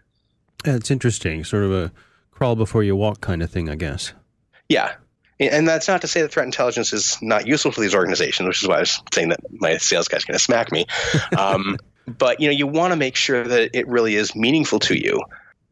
That's 0.64 0.90
interesting. 0.90 1.44
Sort 1.44 1.64
of 1.64 1.72
a 1.72 1.92
crawl 2.30 2.56
before 2.56 2.82
you 2.82 2.96
walk 2.96 3.20
kind 3.20 3.42
of 3.42 3.50
thing, 3.50 3.68
I 3.68 3.74
guess. 3.74 4.12
Yeah. 4.68 4.94
And 5.40 5.68
that's 5.68 5.88
not 5.88 6.00
to 6.02 6.08
say 6.08 6.22
that 6.22 6.32
threat 6.32 6.46
intelligence 6.46 6.92
is 6.92 7.18
not 7.20 7.46
useful 7.46 7.72
for 7.72 7.80
these 7.80 7.94
organizations, 7.94 8.46
which 8.46 8.62
is 8.62 8.68
why 8.68 8.76
I 8.76 8.80
was 8.80 9.02
saying 9.12 9.28
that 9.30 9.40
my 9.50 9.76
sales 9.78 10.08
guy's 10.08 10.24
going 10.24 10.38
to 10.38 10.42
smack 10.42 10.72
me. 10.72 10.86
Um, 11.36 11.76
but 12.06 12.40
you 12.40 12.48
know, 12.48 12.52
you 12.52 12.66
want 12.66 12.92
to 12.92 12.96
make 12.96 13.16
sure 13.16 13.44
that 13.44 13.76
it 13.76 13.88
really 13.88 14.14
is 14.14 14.34
meaningful 14.34 14.80
to 14.80 14.94
you. 14.94 15.22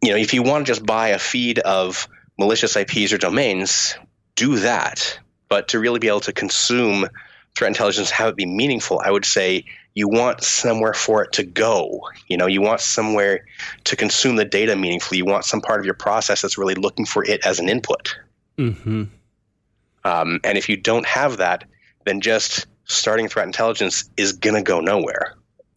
You 0.00 0.10
know, 0.10 0.16
if 0.16 0.34
you 0.34 0.42
want 0.42 0.66
to 0.66 0.70
just 0.70 0.84
buy 0.84 1.08
a 1.08 1.18
feed 1.18 1.58
of 1.60 2.08
malicious 2.38 2.76
IPs 2.76 3.12
or 3.12 3.18
domains, 3.18 3.94
do 4.34 4.58
that. 4.60 5.18
But 5.48 5.68
to 5.68 5.78
really 5.78 5.98
be 5.98 6.08
able 6.08 6.20
to 6.20 6.32
consume 6.32 7.06
threat 7.54 7.68
intelligence, 7.68 8.10
have 8.10 8.28
it 8.28 8.36
be 8.36 8.46
meaningful, 8.46 9.00
I 9.04 9.10
would 9.10 9.26
say 9.26 9.66
you 9.94 10.08
want 10.08 10.42
somewhere 10.42 10.94
for 10.94 11.22
it 11.22 11.32
to 11.32 11.44
go. 11.44 12.08
You 12.26 12.38
know, 12.38 12.46
you 12.46 12.62
want 12.62 12.80
somewhere 12.80 13.44
to 13.84 13.96
consume 13.96 14.36
the 14.36 14.44
data 14.44 14.74
meaningfully. 14.74 15.18
You 15.18 15.26
want 15.26 15.44
some 15.44 15.60
part 15.60 15.80
of 15.80 15.84
your 15.84 15.94
process 15.94 16.40
that's 16.40 16.56
really 16.56 16.74
looking 16.74 17.04
for 17.04 17.24
it 17.24 17.44
as 17.44 17.60
an 17.60 17.68
input. 17.68 18.16
Mm-hmm. 18.56 19.04
Um, 20.04 20.40
and 20.42 20.58
if 20.58 20.68
you 20.68 20.76
don't 20.78 21.06
have 21.06 21.36
that, 21.38 21.64
then 22.04 22.20
just 22.20 22.66
starting 22.84 23.28
threat 23.28 23.46
intelligence 23.46 24.08
is 24.16 24.32
going 24.32 24.56
to 24.56 24.62
go 24.62 24.80
nowhere. 24.80 25.34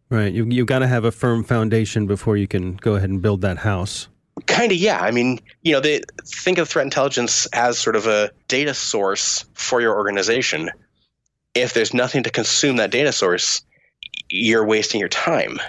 Right. 0.09 0.31
You 0.31 0.45
you 0.45 0.65
got 0.65 0.79
to 0.79 0.87
have 0.87 1.03
a 1.03 1.11
firm 1.11 1.43
foundation 1.43 2.05
before 2.05 2.37
you 2.37 2.47
can 2.47 2.75
go 2.75 2.95
ahead 2.95 3.09
and 3.09 3.21
build 3.21 3.41
that 3.41 3.57
house. 3.57 4.07
Kind 4.45 4.71
of, 4.71 4.77
yeah. 4.77 4.99
I 4.99 5.11
mean, 5.11 5.39
you 5.63 5.73
know, 5.73 5.79
they 5.79 6.01
think 6.25 6.57
of 6.57 6.67
threat 6.67 6.83
intelligence 6.83 7.45
as 7.47 7.77
sort 7.77 7.95
of 7.95 8.05
a 8.05 8.31
data 8.47 8.73
source 8.73 9.45
for 9.53 9.81
your 9.81 9.95
organization. 9.95 10.69
If 11.53 11.73
there's 11.73 11.93
nothing 11.93 12.23
to 12.23 12.29
consume 12.29 12.75
that 12.75 12.91
data 12.91 13.11
source, 13.11 13.63
you're 14.29 14.65
wasting 14.65 14.99
your 14.99 15.09
time. 15.09 15.59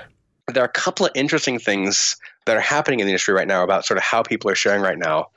There 0.52 0.62
are 0.62 0.66
a 0.66 0.68
couple 0.68 1.06
of 1.06 1.12
interesting 1.14 1.58
things 1.58 2.16
that 2.44 2.56
are 2.56 2.60
happening 2.60 3.00
in 3.00 3.06
the 3.06 3.12
industry 3.12 3.34
right 3.34 3.48
now 3.48 3.62
about 3.62 3.84
sort 3.84 3.98
of 3.98 4.04
how 4.04 4.22
people 4.22 4.50
are 4.50 4.54
sharing 4.54 4.82
right 4.82 4.98
now, 4.98 5.30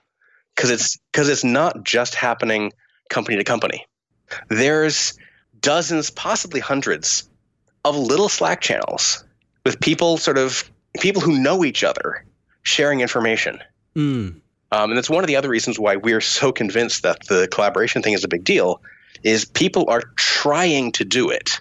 because 0.55 0.71
it's 0.71 0.97
because 1.11 1.29
it's 1.29 1.43
not 1.43 1.83
just 1.83 2.15
happening 2.15 2.73
company 3.09 3.37
to 3.37 3.43
company. 3.43 3.85
There's 4.49 5.17
dozens, 5.59 6.09
possibly 6.09 6.59
hundreds, 6.59 7.29
of 7.89 7.97
little 7.97 8.29
Slack 8.29 8.61
channels 8.61 9.23
with 9.65 9.79
people 9.79 10.17
sort 10.17 10.37
of 10.37 10.69
people 10.99 11.21
who 11.21 11.39
know 11.39 11.63
each 11.63 11.83
other 11.83 12.25
sharing 12.63 13.01
information. 13.01 13.59
Mm. 13.95 14.41
Um, 14.71 14.91
and 14.91 14.97
that's 14.97 15.09
one 15.09 15.23
of 15.23 15.27
the 15.27 15.35
other 15.35 15.49
reasons 15.49 15.79
why 15.79 15.95
we're 15.95 16.21
so 16.21 16.51
convinced 16.51 17.03
that 17.03 17.25
the 17.27 17.47
collaboration 17.47 18.01
thing 18.01 18.13
is 18.13 18.23
a 18.23 18.27
big 18.27 18.43
deal. 18.43 18.81
Is 19.23 19.43
people 19.43 19.89
are 19.89 20.01
trying 20.15 20.93
to 20.93 21.03
do 21.03 21.29
it. 21.29 21.59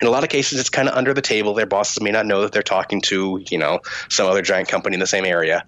In 0.00 0.06
a 0.06 0.10
lot 0.10 0.22
of 0.22 0.28
cases, 0.28 0.60
it's 0.60 0.70
kind 0.70 0.88
of 0.88 0.94
under 0.94 1.14
the 1.14 1.22
table. 1.22 1.54
Their 1.54 1.66
bosses 1.66 2.00
may 2.00 2.10
not 2.10 2.26
know 2.26 2.42
that 2.42 2.52
they're 2.52 2.62
talking 2.62 3.00
to, 3.02 3.42
you 3.50 3.58
know, 3.58 3.80
some 4.08 4.28
other 4.28 4.42
giant 4.42 4.68
company 4.68 4.94
in 4.94 5.00
the 5.00 5.06
same 5.06 5.24
area, 5.24 5.64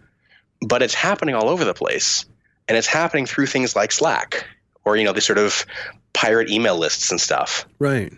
but 0.60 0.82
it's 0.82 0.94
happening 0.94 1.34
all 1.34 1.48
over 1.48 1.64
the 1.64 1.74
place, 1.74 2.26
and 2.68 2.76
it's 2.76 2.86
happening 2.86 3.26
through 3.26 3.46
things 3.46 3.74
like 3.74 3.90
Slack 3.90 4.46
or 4.86 4.96
you 4.96 5.04
know, 5.04 5.12
the 5.12 5.20
sort 5.20 5.36
of 5.36 5.66
pirate 6.14 6.48
email 6.48 6.78
lists 6.78 7.10
and 7.10 7.20
stuff. 7.20 7.66
Right. 7.78 8.12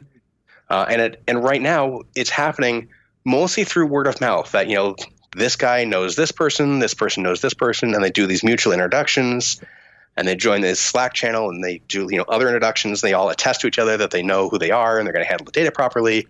Uh, 0.71 0.87
and 0.89 1.01
it 1.01 1.23
and 1.27 1.43
right 1.43 1.63
now 1.63 2.03
it's 2.15 2.31
happening 2.31 2.89
mostly 3.25 3.65
through 3.65 3.87
word 3.87 4.07
of 4.07 4.21
mouth. 4.21 4.53
That 4.53 4.69
you 4.69 4.77
know, 4.77 4.97
this 5.37 5.57
guy 5.57 5.85
knows 5.85 6.17
this 6.17 6.33
person, 6.33 6.79
this 6.79 6.95
person 6.95 7.23
knows 7.23 7.41
this 7.41 7.55
person, 7.55 7.95
and 7.95 8.05
they 8.05 8.11
do 8.11 8.27
these 8.27 8.45
mutual 8.45 8.73
introductions 8.73 9.61
and 10.19 10.27
they 10.27 10.35
join 10.35 10.61
this 10.63 10.81
Slack 10.81 11.15
channel 11.15 11.49
and 11.49 11.63
they 11.63 11.79
do 11.79 12.09
you 12.11 12.19
know 12.19 12.25
other 12.25 12.49
introductions. 12.49 13.01
They 13.01 13.13
all 13.13 13.31
attest 13.31 13.61
to 13.61 13.69
each 13.69 13.79
other 13.79 13.97
that 13.99 14.11
they 14.11 14.23
know 14.23 14.49
who 14.49 14.59
they 14.59 14.73
are 14.73 14.99
and 14.99 15.07
they're 15.07 15.13
going 15.13 15.25
to 15.25 15.29
handle 15.29 15.45
the 15.45 15.53
data 15.53 15.71
properly. 15.71 16.27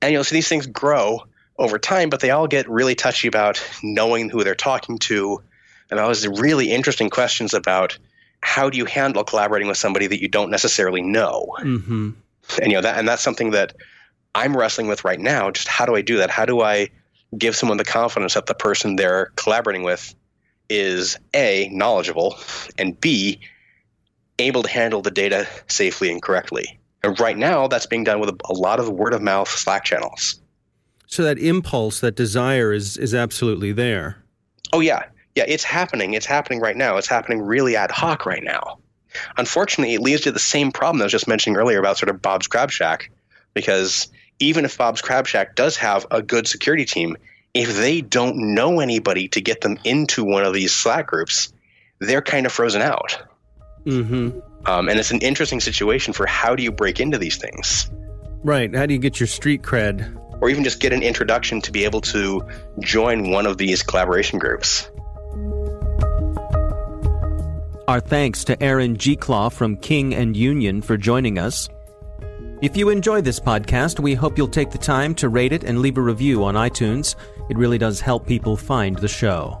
And 0.00 0.12
you 0.12 0.18
know, 0.18 0.22
so 0.22 0.34
these 0.34 0.48
things 0.48 0.66
grow 0.66 1.20
over 1.58 1.78
time, 1.78 2.08
but 2.08 2.20
they 2.20 2.30
all 2.30 2.46
get 2.46 2.68
really 2.70 2.94
touchy 2.94 3.28
about 3.28 3.62
knowing 3.82 4.30
who 4.30 4.42
they're 4.42 4.54
talking 4.54 4.98
to, 5.00 5.42
and 5.90 6.00
always 6.00 6.26
really 6.26 6.72
interesting 6.72 7.10
questions 7.10 7.52
about 7.52 7.98
how 8.40 8.70
do 8.70 8.78
you 8.78 8.86
handle 8.86 9.22
collaborating 9.22 9.68
with 9.68 9.76
somebody 9.76 10.06
that 10.06 10.22
you 10.22 10.28
don't 10.28 10.50
necessarily 10.50 11.02
know. 11.02 11.54
Mm-hmm. 11.60 12.10
And 12.58 12.70
you 12.70 12.78
know 12.78 12.82
that, 12.82 12.98
and 12.98 13.08
that's 13.08 13.22
something 13.22 13.50
that 13.52 13.74
I'm 14.34 14.56
wrestling 14.56 14.88
with 14.88 15.04
right 15.04 15.20
now. 15.20 15.50
Just 15.50 15.68
how 15.68 15.86
do 15.86 15.94
I 15.94 16.02
do 16.02 16.16
that? 16.18 16.30
How 16.30 16.44
do 16.44 16.60
I 16.60 16.88
give 17.36 17.54
someone 17.54 17.78
the 17.78 17.84
confidence 17.84 18.34
that 18.34 18.46
the 18.46 18.54
person 18.54 18.96
they're 18.96 19.26
collaborating 19.36 19.82
with 19.82 20.14
is 20.68 21.18
a 21.34 21.68
knowledgeable 21.72 22.36
and 22.78 23.00
b 23.00 23.40
able 24.38 24.62
to 24.62 24.68
handle 24.70 25.02
the 25.02 25.10
data 25.10 25.46
safely 25.68 26.10
and 26.10 26.22
correctly. 26.22 26.78
And 27.02 27.18
right 27.20 27.36
now, 27.36 27.66
that's 27.66 27.86
being 27.86 28.04
done 28.04 28.20
with 28.20 28.30
a, 28.30 28.36
a 28.46 28.54
lot 28.54 28.80
of 28.80 28.88
word 28.88 29.14
of 29.14 29.22
mouth 29.22 29.48
Slack 29.48 29.84
channels. 29.84 30.40
So 31.06 31.22
that 31.24 31.38
impulse, 31.38 32.00
that 32.00 32.16
desire, 32.16 32.72
is 32.72 32.96
is 32.96 33.14
absolutely 33.14 33.72
there. 33.72 34.22
Oh 34.72 34.80
yeah, 34.80 35.04
yeah, 35.34 35.44
it's 35.46 35.64
happening. 35.64 36.14
It's 36.14 36.26
happening 36.26 36.60
right 36.60 36.76
now. 36.76 36.96
It's 36.96 37.08
happening 37.08 37.42
really 37.42 37.76
ad 37.76 37.90
hoc 37.90 38.26
right 38.26 38.42
now. 38.42 38.78
Unfortunately, 39.36 39.94
it 39.94 40.00
leads 40.00 40.22
to 40.22 40.32
the 40.32 40.38
same 40.38 40.72
problem 40.72 40.98
that 40.98 41.04
I 41.04 41.06
was 41.06 41.12
just 41.12 41.28
mentioning 41.28 41.56
earlier 41.56 41.78
about 41.78 41.98
sort 41.98 42.10
of 42.10 42.22
Bob's 42.22 42.46
Crab 42.46 42.70
Shack, 42.70 43.10
because 43.54 44.08
even 44.38 44.64
if 44.64 44.76
Bob's 44.78 45.02
Crab 45.02 45.26
Shack 45.26 45.54
does 45.54 45.76
have 45.78 46.06
a 46.10 46.22
good 46.22 46.46
security 46.46 46.84
team, 46.84 47.16
if 47.52 47.76
they 47.76 48.00
don't 48.00 48.54
know 48.54 48.80
anybody 48.80 49.28
to 49.28 49.40
get 49.40 49.60
them 49.60 49.78
into 49.84 50.24
one 50.24 50.44
of 50.44 50.54
these 50.54 50.74
Slack 50.74 51.06
groups, 51.06 51.52
they're 51.98 52.22
kind 52.22 52.46
of 52.46 52.52
frozen 52.52 52.82
out. 52.82 53.18
Mm-hmm. 53.84 54.38
Um, 54.66 54.88
and 54.88 54.98
it's 54.98 55.10
an 55.10 55.20
interesting 55.20 55.60
situation 55.60 56.12
for 56.12 56.26
how 56.26 56.54
do 56.54 56.62
you 56.62 56.70
break 56.70 57.00
into 57.00 57.18
these 57.18 57.36
things? 57.36 57.90
Right. 58.42 58.74
How 58.74 58.86
do 58.86 58.94
you 58.94 59.00
get 59.00 59.18
your 59.20 59.26
street 59.26 59.62
cred? 59.62 60.16
Or 60.40 60.48
even 60.48 60.64
just 60.64 60.80
get 60.80 60.92
an 60.92 61.02
introduction 61.02 61.60
to 61.62 61.72
be 61.72 61.84
able 61.84 62.00
to 62.02 62.48
join 62.80 63.30
one 63.30 63.46
of 63.46 63.58
these 63.58 63.82
collaboration 63.82 64.38
groups. 64.38 64.90
Our 67.90 67.98
thanks 67.98 68.44
to 68.44 68.62
Aaron 68.62 68.96
Gee-Clough 68.96 69.48
from 69.48 69.76
King 69.76 70.14
and 70.14 70.36
Union 70.36 70.80
for 70.80 70.96
joining 70.96 71.40
us. 71.40 71.68
If 72.62 72.76
you 72.76 72.88
enjoy 72.88 73.20
this 73.20 73.40
podcast, 73.40 73.98
we 73.98 74.14
hope 74.14 74.38
you'll 74.38 74.46
take 74.46 74.70
the 74.70 74.78
time 74.78 75.12
to 75.16 75.28
rate 75.28 75.52
it 75.52 75.64
and 75.64 75.80
leave 75.80 75.98
a 75.98 76.00
review 76.00 76.44
on 76.44 76.54
iTunes. 76.54 77.16
It 77.48 77.58
really 77.58 77.78
does 77.78 78.00
help 78.00 78.28
people 78.28 78.56
find 78.56 78.96
the 78.96 79.08
show. 79.08 79.60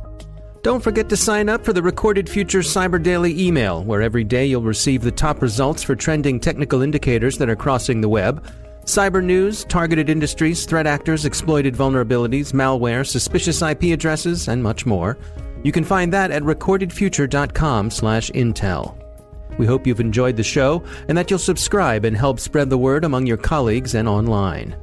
Don't 0.62 0.80
forget 0.80 1.08
to 1.08 1.16
sign 1.16 1.48
up 1.48 1.64
for 1.64 1.72
the 1.72 1.82
Recorded 1.82 2.30
Future 2.30 2.60
Cyber 2.60 3.02
Daily 3.02 3.36
email, 3.36 3.82
where 3.82 4.00
every 4.00 4.22
day 4.22 4.46
you'll 4.46 4.62
receive 4.62 5.02
the 5.02 5.10
top 5.10 5.42
results 5.42 5.82
for 5.82 5.96
trending 5.96 6.38
technical 6.38 6.82
indicators 6.82 7.36
that 7.38 7.50
are 7.50 7.56
crossing 7.56 8.00
the 8.00 8.08
web. 8.08 8.46
Cyber 8.84 9.24
news, 9.24 9.64
targeted 9.64 10.08
industries, 10.08 10.66
threat 10.66 10.86
actors, 10.86 11.24
exploited 11.24 11.74
vulnerabilities, 11.74 12.52
malware, 12.52 13.04
suspicious 13.04 13.60
IP 13.60 13.92
addresses, 13.92 14.46
and 14.46 14.62
much 14.62 14.86
more. 14.86 15.18
You 15.62 15.72
can 15.72 15.84
find 15.84 16.12
that 16.12 16.30
at 16.30 16.42
recordedfuture.com/intel. 16.42 18.96
We 19.58 19.66
hope 19.66 19.86
you've 19.86 20.00
enjoyed 20.00 20.36
the 20.36 20.42
show 20.42 20.82
and 21.08 21.18
that 21.18 21.28
you'll 21.28 21.38
subscribe 21.38 22.04
and 22.04 22.16
help 22.16 22.40
spread 22.40 22.70
the 22.70 22.78
word 22.78 23.04
among 23.04 23.26
your 23.26 23.36
colleagues 23.36 23.94
and 23.94 24.08
online. 24.08 24.74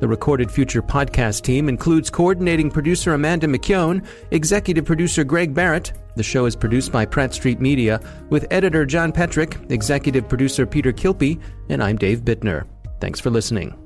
The 0.00 0.08
Recorded 0.08 0.50
Future 0.50 0.82
podcast 0.82 1.42
team 1.42 1.68
includes 1.68 2.08
coordinating 2.08 2.70
producer 2.70 3.12
Amanda 3.12 3.46
McKeown, 3.46 4.02
executive 4.30 4.86
producer 4.86 5.24
Greg 5.24 5.52
Barrett. 5.52 5.92
The 6.16 6.22
show 6.22 6.46
is 6.46 6.56
produced 6.56 6.90
by 6.90 7.04
Pratt 7.04 7.34
Street 7.34 7.60
Media 7.60 8.00
with 8.30 8.46
editor 8.50 8.86
John 8.86 9.12
Petrick, 9.12 9.58
executive 9.68 10.28
producer 10.28 10.64
Peter 10.64 10.92
Kilpe, 10.92 11.38
and 11.68 11.82
I'm 11.82 11.96
Dave 11.96 12.22
Bittner. 12.22 12.64
Thanks 13.00 13.20
for 13.20 13.30
listening. 13.30 13.79